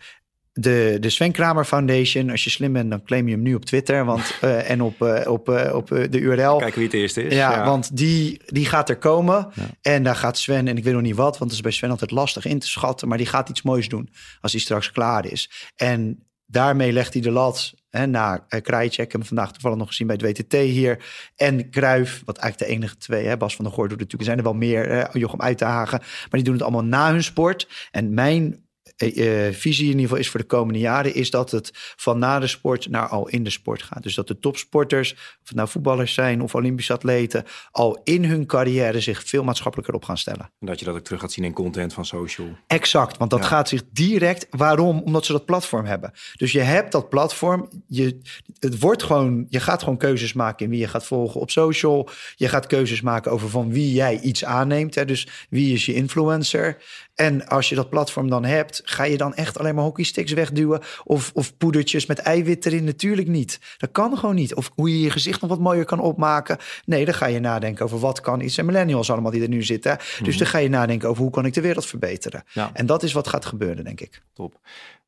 [0.60, 2.30] de, de Sven Kramer Foundation.
[2.30, 5.02] Als je slim bent, dan claim je hem nu op Twitter want, uh, en op,
[5.02, 6.58] uh, op, uh, op de URL.
[6.58, 7.34] Kijk wie het eerste is.
[7.34, 7.66] Ja, ja.
[7.66, 9.48] want die, die gaat er komen.
[9.54, 9.70] Ja.
[9.82, 11.90] En daar gaat Sven, en ik weet nog niet wat, want het is bij Sven
[11.90, 13.08] altijd lastig in te schatten.
[13.08, 14.10] Maar die gaat iets moois doen
[14.42, 15.72] als hij straks klaar is.
[15.76, 19.06] En daarmee legt hij de lat hè, naar uh, Krajicek.
[19.06, 21.06] Ik heb hem vandaag toevallig nog gezien bij het WTT hier.
[21.36, 23.26] En Kruif, wat eigenlijk de enige twee.
[23.26, 24.30] Hè, Bas van der Goor doet natuurlijk.
[24.30, 26.00] Er zijn er wel meer, uh, Jochem uit te hagen.
[26.00, 27.90] Maar die doen het allemaal na hun sport.
[27.92, 28.65] En mijn
[28.98, 32.40] uh, visie in ieder geval is voor de komende jaren, is dat het van na
[32.40, 34.04] de sport naar al in de sport gaat.
[34.04, 38.46] Dus dat de topsporters, of het nou voetballers zijn of Olympische atleten, al in hun
[38.46, 40.52] carrière zich veel maatschappelijker op gaan stellen.
[40.60, 42.48] En dat je dat ook terug gaat zien in content van social.
[42.68, 43.46] Exact, want dat ja.
[43.46, 44.48] gaat zich direct.
[44.50, 45.02] Waarom?
[45.02, 46.12] Omdat ze dat platform hebben.
[46.36, 47.70] Dus je hebt dat platform.
[47.88, 48.20] Je,
[48.60, 52.10] het wordt gewoon, je gaat gewoon keuzes maken in wie je gaat volgen op social.
[52.36, 54.96] Je gaat keuzes maken over van wie jij iets aanneemt.
[54.96, 55.06] Hè?
[55.06, 56.78] Dus wie is je influencer?
[57.16, 60.82] En als je dat platform dan hebt, ga je dan echt alleen maar hockeysticks wegduwen?
[61.04, 62.84] Of, of poedertjes met eiwit erin?
[62.84, 63.60] Natuurlijk niet.
[63.78, 64.56] Dat kan gewoon niet.
[64.56, 66.58] Of hoe je je gezicht nog wat mooier kan opmaken.
[66.86, 68.58] Nee, dan ga je nadenken over wat kan iets.
[68.58, 69.92] En millennials allemaal die er nu zitten.
[69.92, 70.26] Mm -hmm.
[70.26, 72.44] Dus dan ga je nadenken over hoe kan ik de wereld verbeteren.
[72.54, 72.70] Ja.
[72.74, 74.22] En dat is wat gaat gebeuren, denk ik.
[74.34, 74.60] Top.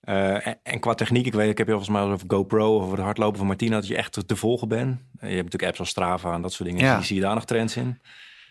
[0.03, 2.83] Uh, en, en, qua techniek, ik weet, ik heb je volgens mij over GoPro of
[2.83, 4.99] over het hardlopen van Martina, dat je echt te volgen bent.
[5.11, 6.83] Je hebt natuurlijk apps als Strava en dat soort dingen.
[6.85, 7.01] Ja.
[7.01, 7.99] Zie je daar nog trends in?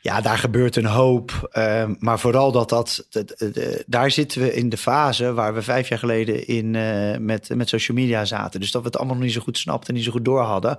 [0.07, 1.51] Ja, daar gebeurt een hoop.
[1.53, 3.07] Uh, maar vooral dat dat.
[3.11, 7.17] De, de, daar zitten we in de fase waar we vijf jaar geleden in uh,
[7.17, 8.61] met, met social media zaten.
[8.61, 10.41] Dus dat we het allemaal nog niet zo goed snapten en niet zo goed door
[10.41, 10.79] hadden.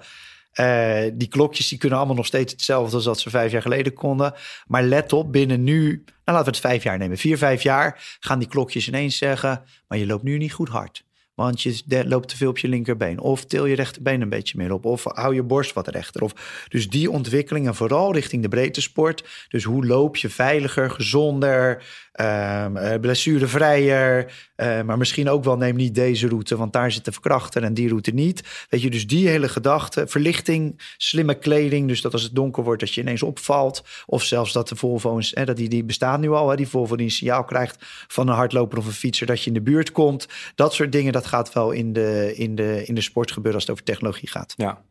[0.60, 3.94] Uh, die klokjes die kunnen allemaal nog steeds hetzelfde als dat ze vijf jaar geleden
[3.94, 4.34] konden.
[4.68, 7.18] Maar let op, binnen nu, nou laten we het vijf jaar nemen.
[7.18, 11.04] Vier, vijf jaar gaan die klokjes ineens zeggen, maar je loopt nu niet goed hard.
[11.38, 13.20] Want je loopt te veel op je linkerbeen.
[13.20, 14.86] Of til je rechterbeen een beetje meer op.
[14.86, 16.22] Of hou je borst wat rechter.
[16.22, 19.24] Of, dus die ontwikkelingen vooral richting de breedte sport.
[19.50, 21.84] Dus hoe loop je veiliger, gezonder,
[22.22, 24.32] um, blessurevrijer.
[24.58, 27.74] Uh, maar misschien ook wel neem niet deze route, want daar zit de verkrachter en
[27.74, 28.66] die route niet.
[28.70, 30.08] Weet je, dus die hele gedachte.
[30.08, 31.88] Verlichting, slimme kleding.
[31.88, 33.84] Dus dat als het donker wordt, dat je ineens opvalt.
[34.06, 36.96] Of zelfs dat de Volvo's, hè, dat die, die bestaat nu al, hè, die Volvo
[36.96, 39.92] die een signaal krijgt van een hardloper of een fietser dat je in de buurt
[39.92, 40.28] komt.
[40.56, 43.64] Dat soort dingen, dat gaat wel in de, in de, in de sport gebeuren als
[43.64, 44.54] het over technologie gaat.
[44.58, 44.82] Ja.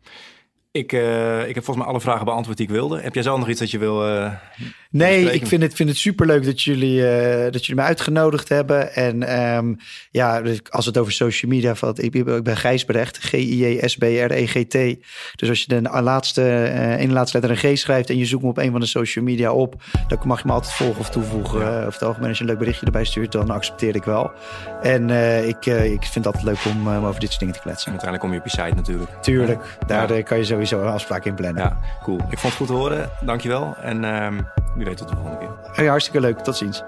[0.77, 3.01] Ik, uh, ik heb volgens mij alle vragen beantwoord die ik wilde.
[3.01, 4.09] Heb jij zelf nog iets dat je wil?
[4.09, 4.33] Uh,
[4.91, 8.95] nee, ik vind het, vind het superleuk dat jullie, uh, dat jullie me uitgenodigd hebben.
[8.95, 9.77] En um,
[10.11, 14.73] ja, als het over social media valt, ik, ik ben Gijsbrecht, G-I-J-S-B-R-E-G-T.
[15.37, 16.43] Dus als je de laatste,
[16.99, 18.87] in de laatste letter een G schrijft en je zoekt me op een van de
[18.87, 21.61] social media op, dan mag je me altijd volgen of toevoegen.
[21.61, 21.87] Ja.
[21.87, 24.31] Of het algemeen als je een leuk berichtje erbij stuurt, dan accepteer ik wel.
[24.83, 25.11] En
[25.49, 27.93] ik, ik vind het altijd leuk om over dit soort dingen te kletsen.
[27.93, 29.23] En uiteindelijk kom je op je site natuurlijk.
[29.23, 30.23] Tuurlijk, daar ja.
[30.23, 31.63] kan je sowieso sowieso een afspraak in plannen.
[31.63, 32.19] Ja, cool.
[32.19, 33.11] Ik vond het goed te horen.
[33.21, 33.77] Dankjewel.
[33.83, 35.51] En um, wie weet tot de volgende keer.
[35.73, 36.39] Hey, hartstikke leuk.
[36.39, 36.83] Tot ziens.